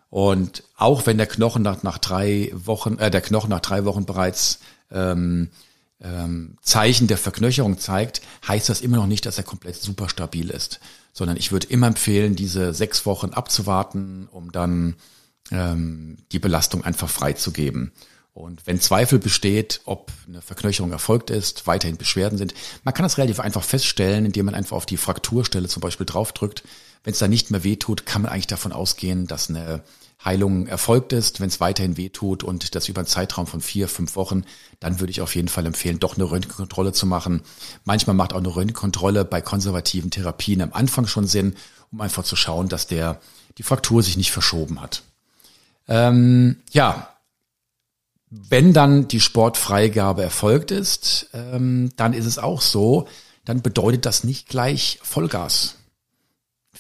Und 0.09 0.63
auch 0.77 1.07
wenn 1.07 1.19
der 1.19 1.27
Knochen 1.27 1.63
nach, 1.63 1.83
nach 1.83 1.99
drei 1.99 2.51
Wochen, 2.55 2.99
äh, 2.99 3.11
der 3.11 3.21
Knochen 3.21 3.51
nach 3.51 3.61
drei 3.61 3.85
Wochen 3.85 4.07
bereits 4.07 4.61
ähm, 4.91 5.51
ähm, 6.03 6.57
Zeichen 6.63 7.07
der 7.07 7.19
Verknöcherung 7.19 7.79
zeigt, 7.79 8.23
heißt 8.47 8.69
das 8.69 8.81
immer 8.81 8.97
noch 8.97 9.07
nicht, 9.07 9.27
dass 9.27 9.39
er 9.39 9.45
komplett 9.45 9.77
super 9.77 10.09
stabil 10.09 10.51
ist. 10.51 10.81
Sondern 11.13 11.37
ich 11.37 11.53
würde 11.53 11.69
immer 11.69 11.87
empfehlen, 11.87 12.37
diese 12.37 12.73
sechs 12.75 13.07
Wochen 13.07 13.31
abzuwarten, 13.31 14.29
um 14.31 14.53
dann 14.53 14.97
ähm, 15.51 16.19
die 16.33 16.39
Belastung 16.39 16.85
einfach 16.85 17.09
freizugeben. 17.09 17.93
Und 18.35 18.67
wenn 18.67 18.81
Zweifel 18.81 19.19
besteht, 19.19 19.83
ob 19.85 20.11
eine 20.27 20.41
Verknöcherung 20.41 20.91
erfolgt 20.91 21.29
ist, 21.29 21.67
weiterhin 21.67 21.99
Beschwerden 21.99 22.39
sind, 22.39 22.55
man 22.83 22.95
kann 22.95 23.05
das 23.05 23.19
relativ 23.19 23.41
einfach 23.41 23.63
feststellen, 23.63 24.25
indem 24.25 24.47
man 24.47 24.55
einfach 24.55 24.77
auf 24.77 24.87
die 24.87 24.97
Frakturstelle 24.97 25.69
zum 25.69 25.83
Beispiel 25.83 26.07
draufdrückt. 26.07 26.63
Wenn 27.05 27.13
es 27.13 27.19
da 27.19 27.29
nicht 27.29 27.51
mehr 27.51 27.63
wehtut, 27.63 28.07
kann 28.07 28.23
man 28.23 28.33
eigentlich 28.33 28.47
davon 28.47 28.73
ausgehen, 28.73 29.27
dass 29.27 29.51
eine 29.51 29.83
Heilung 30.25 30.67
erfolgt 30.67 31.13
ist. 31.13 31.41
Wenn 31.41 31.49
es 31.49 31.61
weiterhin 31.61 31.97
wehtut 31.97 32.43
und 32.43 32.75
das 32.75 32.89
über 32.89 33.01
einen 33.01 33.09
Zeitraum 33.09 33.47
von 33.47 33.61
vier, 33.61 33.89
fünf 33.89 34.17
Wochen, 34.17 34.45
dann 34.81 35.01
würde 35.01 35.11
ich 35.11 35.21
auf 35.21 35.35
jeden 35.35 35.49
Fall 35.49 35.67
empfehlen, 35.67 35.99
doch 35.99 36.17
eine 36.17 36.31
Röntgenkontrolle 36.31 36.93
zu 36.93 37.07
machen. 37.07 37.43
Manchmal 37.85 38.15
macht 38.15 38.33
auch 38.33 38.39
eine 38.39 38.55
Röntgenkontrolle 38.55 39.25
bei 39.25 39.41
konservativen 39.41 40.11
Therapien 40.11 40.63
am 40.63 40.73
Anfang 40.73 41.07
schon 41.07 41.27
Sinn, 41.27 41.57
um 41.91 42.01
einfach 42.01 42.25
zu 42.25 42.37
schauen, 42.37 42.69
dass 42.69 42.87
der 42.87 43.21
die 43.59 43.63
Fraktur 43.63 44.03
sich 44.03 44.17
nicht 44.17 44.31
verschoben 44.31 44.81
hat. 44.81 45.03
Ähm, 45.89 46.57
ja, 46.71 47.09
wenn 48.31 48.73
dann 48.73 49.09
die 49.09 49.21
Sportfreigabe 49.21 50.23
erfolgt 50.23 50.71
ist, 50.71 51.29
ähm, 51.35 51.91
dann 51.97 52.15
ist 52.15 52.25
es 52.25 52.39
auch 52.39 52.63
so, 52.63 53.07
dann 53.45 53.61
bedeutet 53.61 54.07
das 54.07 54.25
nicht 54.25 54.49
gleich 54.49 54.99
Vollgas. 55.03 55.77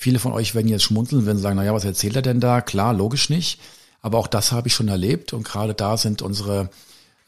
Viele 0.02 0.18
von 0.18 0.32
euch 0.32 0.56
werden 0.56 0.66
jetzt 0.66 0.82
schmunzeln, 0.82 1.24
sie 1.24 1.40
sagen, 1.40 1.54
naja, 1.54 1.72
was 1.72 1.84
erzählt 1.84 2.16
er 2.16 2.22
denn 2.22 2.40
da? 2.40 2.60
Klar, 2.60 2.92
logisch 2.92 3.30
nicht. 3.30 3.60
Aber 4.00 4.18
auch 4.18 4.26
das 4.26 4.50
habe 4.50 4.66
ich 4.66 4.74
schon 4.74 4.88
erlebt 4.88 5.32
und 5.32 5.44
gerade 5.44 5.74
da 5.74 5.96
sind 5.96 6.22
unsere 6.22 6.70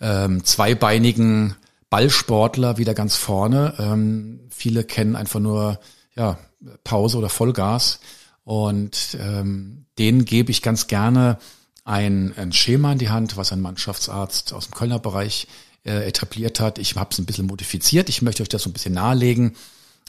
ähm, 0.01 0.45
zweibeinigen 0.45 1.55
Ballsportler 1.89 2.77
wieder 2.77 2.93
ganz 2.93 3.15
vorne. 3.15 3.75
Ähm, 3.79 4.41
viele 4.51 4.83
kennen 4.83 5.15
einfach 5.15 5.39
nur 5.39 5.79
ja, 6.17 6.37
Pause 6.83 7.19
oder 7.19 7.29
Vollgas 7.29 8.01
und 8.43 9.19
ähm, 9.21 9.85
denen 9.97 10.25
gebe 10.25 10.51
ich 10.51 10.61
ganz 10.61 10.89
gerne 10.89 11.39
ein, 11.85 12.35
ein 12.37 12.53
Schema 12.53 12.91
in 12.91 12.99
die 12.99 13.11
Hand, 13.11 13.37
was 13.37 13.53
ein 13.53 13.61
Mannschaftsarzt 13.61 14.53
aus 14.53 14.67
dem 14.67 14.75
Kölner 14.75 14.99
Bereich 14.99 15.47
äh, 15.85 16.09
etabliert 16.09 16.59
hat. 16.59 16.81
Ich 16.81 16.97
habe 16.97 17.11
es 17.13 17.21
ein 17.21 17.27
bisschen 17.27 17.47
modifiziert. 17.47 18.09
Ich 18.09 18.21
möchte 18.21 18.43
euch 18.43 18.49
das 18.49 18.65
so 18.65 18.71
ein 18.71 18.73
bisschen 18.73 18.95
nahelegen. 18.95 19.55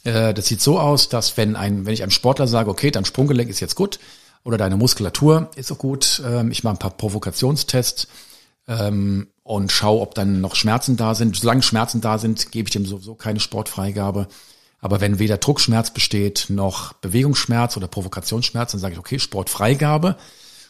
Äh, 0.05 0.33
das 0.33 0.45
sieht 0.45 0.61
so 0.61 0.79
aus, 0.79 1.09
dass 1.09 1.35
wenn 1.35 1.57
ein, 1.57 1.85
wenn 1.85 1.93
ich 1.93 2.03
einem 2.03 2.11
Sportler 2.11 2.47
sage, 2.47 2.69
okay, 2.69 2.91
dein 2.91 3.05
Sprunggelenk 3.05 3.49
ist 3.49 3.59
jetzt 3.59 3.75
gut 3.75 3.99
oder 4.43 4.57
deine 4.57 4.77
Muskulatur 4.77 5.49
ist 5.55 5.71
auch 5.71 5.77
gut, 5.77 6.21
ähm, 6.25 6.51
ich 6.51 6.63
mache 6.63 6.75
ein 6.75 6.79
paar 6.79 6.91
Provokationstests 6.91 8.07
ähm, 8.67 9.27
und 9.43 9.71
schaue, 9.71 10.01
ob 10.01 10.15
dann 10.15 10.39
noch 10.39 10.55
Schmerzen 10.55 10.95
da 10.95 11.15
sind. 11.15 11.35
Solange 11.35 11.63
Schmerzen 11.63 11.99
da 11.99 12.17
sind, 12.17 12.51
gebe 12.51 12.69
ich 12.69 12.73
dem 12.73 12.85
sowieso 12.85 13.15
keine 13.15 13.39
Sportfreigabe. 13.39 14.27
Aber 14.79 15.01
wenn 15.01 15.17
weder 15.17 15.37
Druckschmerz 15.37 15.91
besteht 15.91 16.45
noch 16.49 16.93
Bewegungsschmerz 16.93 17.75
oder 17.75 17.87
Provokationsschmerz, 17.87 18.71
dann 18.71 18.81
sage 18.81 18.93
ich, 18.93 18.99
okay, 18.99 19.17
Sportfreigabe 19.17 20.15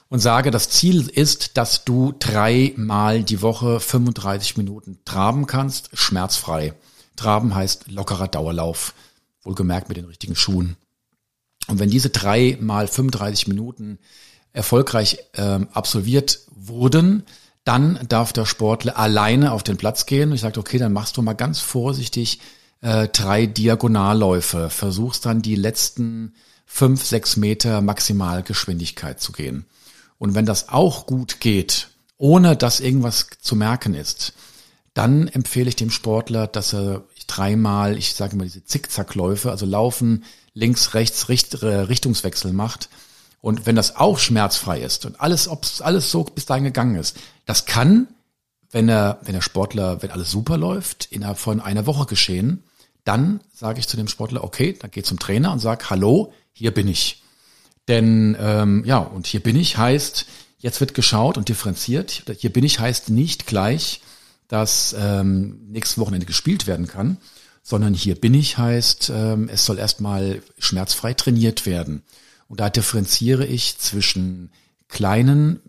und 0.08 0.20
sage, 0.20 0.52
das 0.52 0.70
Ziel 0.70 1.10
ist, 1.10 1.58
dass 1.58 1.84
du 1.84 2.14
dreimal 2.18 3.24
die 3.24 3.42
Woche 3.42 3.82
35 3.82 4.56
Minuten 4.56 5.00
traben 5.04 5.48
kannst, 5.48 5.90
schmerzfrei. 5.94 6.74
Traben 7.18 7.56
heißt 7.56 7.92
lockerer 7.92 8.28
Dauerlauf, 8.28 8.94
wohlgemerkt 9.46 9.88
mit 9.88 9.98
den 9.98 10.06
richtigen 10.06 10.36
Schuhen. 10.36 10.76
Und 11.68 11.80
wenn 11.80 11.90
diese 11.90 12.10
drei 12.10 12.58
mal 12.60 12.88
35 12.88 13.48
Minuten 13.48 14.00
erfolgreich 14.54 15.20
ähm, 15.34 15.68
absolviert 15.74 16.42
wurden, 16.52 17.24
dann 17.64 18.00
darf 18.08 18.32
der 18.32 18.46
Sportler 18.46 18.98
alleine 18.98 19.52
auf 19.52 19.64
den 19.64 19.78
Platz 19.78 20.06
gehen. 20.06 20.32
Ich 20.32 20.42
sage, 20.42 20.60
okay, 20.60 20.78
dann 20.78 20.94
machst 20.94 21.18
du 21.18 21.22
mal 21.22 21.34
ganz 21.34 21.60
vorsichtig 21.60 22.40
äh, 22.82 23.08
drei 23.08 23.48
Diagonalläufe. 23.48 24.70
Versuchst 24.70 25.26
dann 25.26 25.42
die 25.42 25.56
letzten 25.56 26.34
fünf, 26.66 27.04
sechs 27.04 27.38
Meter 27.38 27.82
Maximalgeschwindigkeit 27.82 29.20
zu 29.20 29.32
gehen. 29.32 29.66
Und 30.20 30.36
wenn 30.36 30.46
das 30.46 30.70
auch 30.70 31.08
gut 31.08 31.40
geht, 31.40 31.90
ohne 32.18 32.56
dass 32.56 32.80
irgendwas 32.80 33.28
zu 33.42 33.56
merken 33.56 33.94
ist, 33.94 34.34
dann 34.94 35.28
empfehle 35.28 35.68
ich 35.70 35.76
dem 35.76 35.92
Sportler, 35.92 36.48
dass 36.48 36.74
er 36.74 37.04
dreimal, 37.28 37.98
ich 37.98 38.14
sage 38.14 38.36
mal 38.36 38.44
diese 38.46 38.64
Zickzackläufe, 38.64 39.52
also 39.52 39.66
laufen, 39.66 40.24
links, 40.54 40.94
rechts, 40.94 41.30
Richt, 41.30 41.54
äh, 41.62 41.68
Richtungswechsel 41.68 42.54
macht. 42.54 42.90
Und 43.42 43.66
wenn 43.66 43.76
das 43.76 43.96
auch 43.96 44.18
schmerzfrei 44.18 44.82
ist 44.82 45.06
und 45.06 45.22
alles, 45.22 45.48
ob 45.48 45.66
alles 45.82 46.10
so 46.10 46.24
bis 46.24 46.46
dahin 46.46 46.64
gegangen 46.64 46.96
ist, 46.96 47.18
das 47.46 47.66
kann, 47.66 48.08
wenn 48.72 48.90
er, 48.90 49.20
wenn 49.24 49.34
der 49.34 49.42
Sportler, 49.42 50.02
wenn 50.02 50.12
alles 50.12 50.32
super 50.32 50.58
läuft, 50.58 51.08
innerhalb 51.12 51.38
von 51.38 51.62
einer 51.62 51.86
Woche 51.86 52.08
geschehen, 52.08 52.64
dann 53.04 53.40
sage 53.54 53.80
ich 53.80 53.88
zu 53.88 53.98
dem 53.98 54.08
Sportler, 54.08 54.44
okay, 54.44 54.76
dann 54.80 54.92
geh 54.92 55.04
zum 55.04 55.20
Trainer 55.20 55.52
und 55.52 55.60
sag, 55.60 55.90
hallo, 55.90 56.34
hier 56.54 56.74
bin 56.74 56.88
ich. 56.88 57.22
Denn 57.88 58.36
ähm, 58.40 58.84
ja, 58.84 58.98
und 58.98 59.28
hier 59.28 59.42
bin 59.42 59.56
ich 59.56 59.78
heißt, 59.78 60.26
jetzt 60.58 60.80
wird 60.80 60.96
geschaut 60.96 61.38
und 61.38 61.48
differenziert. 61.48 62.24
Hier 62.38 62.52
bin 62.52 62.64
ich 62.64 62.80
heißt 62.80 63.10
nicht 63.12 63.46
gleich, 63.46 64.02
dass 64.48 64.96
ähm, 64.98 65.60
nächstes 65.68 65.98
Wochenende 65.98 66.26
gespielt 66.26 66.68
werden 66.68 66.88
kann, 66.88 67.18
sondern 67.64 67.94
hier 67.94 68.16
bin 68.16 68.34
ich 68.34 68.58
heißt, 68.58 69.12
ähm, 69.14 69.50
es 69.50 69.66
soll 69.66 69.80
erstmal 69.80 70.42
schmerzfrei 70.60 71.14
trainiert 71.14 71.66
werden. 71.66 72.04
Und 72.48 72.60
da 72.60 72.70
differenziere 72.70 73.46
ich 73.46 73.78
zwischen 73.78 74.52
kleinen, 74.88 75.62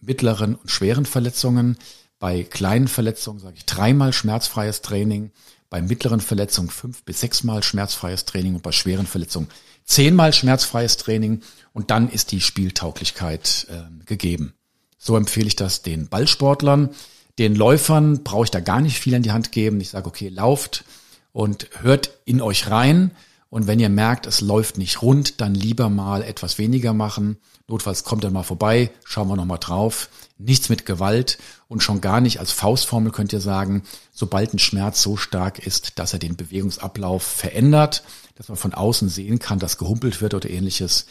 mittleren 0.00 0.56
und 0.56 0.70
schweren 0.70 1.06
Verletzungen. 1.06 1.78
Bei 2.18 2.42
kleinen 2.42 2.88
Verletzungen 2.88 3.38
sage 3.38 3.54
ich 3.56 3.66
dreimal 3.66 4.12
schmerzfreies 4.12 4.82
Training, 4.82 5.30
bei 5.70 5.80
mittleren 5.80 6.20
Verletzungen 6.20 6.70
fünf 6.70 7.04
bis 7.04 7.20
sechsmal 7.20 7.62
schmerzfreies 7.62 8.24
Training 8.24 8.54
und 8.54 8.62
bei 8.62 8.72
schweren 8.72 9.06
Verletzungen 9.06 9.48
zehnmal 9.84 10.32
schmerzfreies 10.32 10.96
Training 10.96 11.42
und 11.72 11.90
dann 11.90 12.08
ist 12.08 12.32
die 12.32 12.40
Spieltauglichkeit 12.40 13.66
äh, 13.70 14.04
gegeben. 14.06 14.54
So 14.98 15.16
empfehle 15.16 15.46
ich 15.46 15.56
das 15.56 15.82
den 15.82 16.08
Ballsportlern. 16.08 16.90
Den 17.38 17.54
Läufern 17.54 18.22
brauche 18.22 18.44
ich 18.44 18.50
da 18.50 18.60
gar 18.60 18.80
nicht 18.80 18.98
viel 18.98 19.14
in 19.14 19.22
die 19.22 19.32
Hand 19.32 19.52
geben. 19.52 19.80
Ich 19.80 19.90
sage, 19.90 20.06
okay, 20.06 20.28
lauft 20.28 20.84
und 21.32 21.68
hört 21.80 22.10
in 22.24 22.40
euch 22.40 22.70
rein. 22.70 23.10
Und 23.50 23.66
wenn 23.66 23.80
ihr 23.80 23.88
merkt, 23.88 24.26
es 24.26 24.40
läuft 24.40 24.78
nicht 24.78 25.02
rund, 25.02 25.40
dann 25.40 25.54
lieber 25.54 25.88
mal 25.88 26.22
etwas 26.22 26.58
weniger 26.58 26.92
machen. 26.92 27.38
Notfalls 27.66 28.04
kommt 28.04 28.24
dann 28.24 28.32
mal 28.32 28.42
vorbei, 28.42 28.90
schauen 29.04 29.28
wir 29.28 29.36
nochmal 29.36 29.58
drauf. 29.58 30.08
Nichts 30.38 30.68
mit 30.68 30.86
Gewalt 30.86 31.38
und 31.68 31.82
schon 31.82 32.00
gar 32.00 32.20
nicht 32.20 32.40
als 32.40 32.50
Faustformel 32.50 33.12
könnt 33.12 33.32
ihr 33.32 33.40
sagen, 33.40 33.84
sobald 34.12 34.52
ein 34.52 34.58
Schmerz 34.58 35.02
so 35.02 35.16
stark 35.16 35.64
ist, 35.64 35.98
dass 35.98 36.12
er 36.12 36.18
den 36.18 36.36
Bewegungsablauf 36.36 37.22
verändert, 37.22 38.02
dass 38.34 38.48
man 38.48 38.56
von 38.56 38.74
außen 38.74 39.08
sehen 39.08 39.38
kann, 39.38 39.60
dass 39.60 39.78
gehumpelt 39.78 40.20
wird 40.20 40.34
oder 40.34 40.50
ähnliches, 40.50 41.06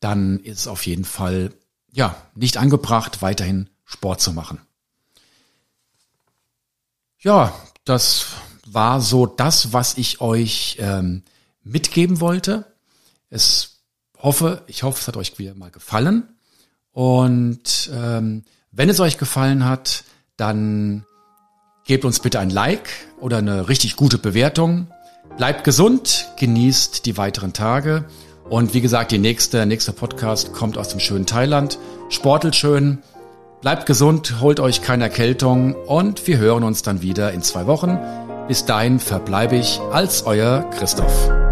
dann 0.00 0.38
ist 0.40 0.60
es 0.60 0.68
auf 0.68 0.86
jeden 0.86 1.04
Fall 1.04 1.52
ja 1.92 2.16
nicht 2.34 2.56
angebracht, 2.56 3.22
weiterhin 3.22 3.68
Sport 3.84 4.20
zu 4.20 4.32
machen. 4.32 4.60
Ja, 7.28 7.52
das 7.84 8.24
war 8.66 9.02
so 9.02 9.26
das, 9.26 9.74
was 9.74 9.98
ich 9.98 10.22
euch 10.22 10.78
ähm, 10.80 11.24
mitgeben 11.62 12.22
wollte. 12.22 12.64
Es 13.28 13.82
hoffe, 14.16 14.62
ich 14.66 14.82
hoffe, 14.82 14.98
es 14.98 15.08
hat 15.08 15.18
euch 15.18 15.38
wieder 15.38 15.54
mal 15.54 15.70
gefallen. 15.70 16.26
Und 16.90 17.90
ähm, 17.92 18.44
wenn 18.72 18.88
es 18.88 18.98
euch 18.98 19.18
gefallen 19.18 19.66
hat, 19.66 20.04
dann 20.38 21.04
gebt 21.84 22.06
uns 22.06 22.20
bitte 22.20 22.38
ein 22.38 22.48
Like 22.48 22.88
oder 23.20 23.36
eine 23.36 23.68
richtig 23.68 23.96
gute 23.96 24.16
Bewertung. 24.16 24.86
Bleibt 25.36 25.64
gesund, 25.64 26.28
genießt 26.38 27.04
die 27.04 27.18
weiteren 27.18 27.52
Tage 27.52 28.06
und 28.48 28.72
wie 28.72 28.80
gesagt, 28.80 29.12
die 29.12 29.18
nächste, 29.18 29.66
nächste 29.66 29.92
Podcast 29.92 30.54
kommt 30.54 30.78
aus 30.78 30.88
dem 30.88 30.98
schönen 30.98 31.26
Thailand. 31.26 31.78
Sportelt 32.08 32.56
schön, 32.56 33.02
bleibt 33.60 33.86
gesund, 33.86 34.40
holt 34.40 34.60
euch 34.60 34.82
keine 34.82 35.04
Erkältung 35.04 35.74
und 35.74 36.26
wir 36.26 36.38
hören 36.38 36.64
uns 36.64 36.82
dann 36.82 37.02
wieder 37.02 37.32
in 37.32 37.42
zwei 37.42 37.66
Wochen. 37.66 37.98
Bis 38.46 38.64
dahin 38.64 38.98
verbleibe 38.98 39.56
ich 39.56 39.80
als 39.92 40.24
euer 40.24 40.68
Christoph. 40.70 41.47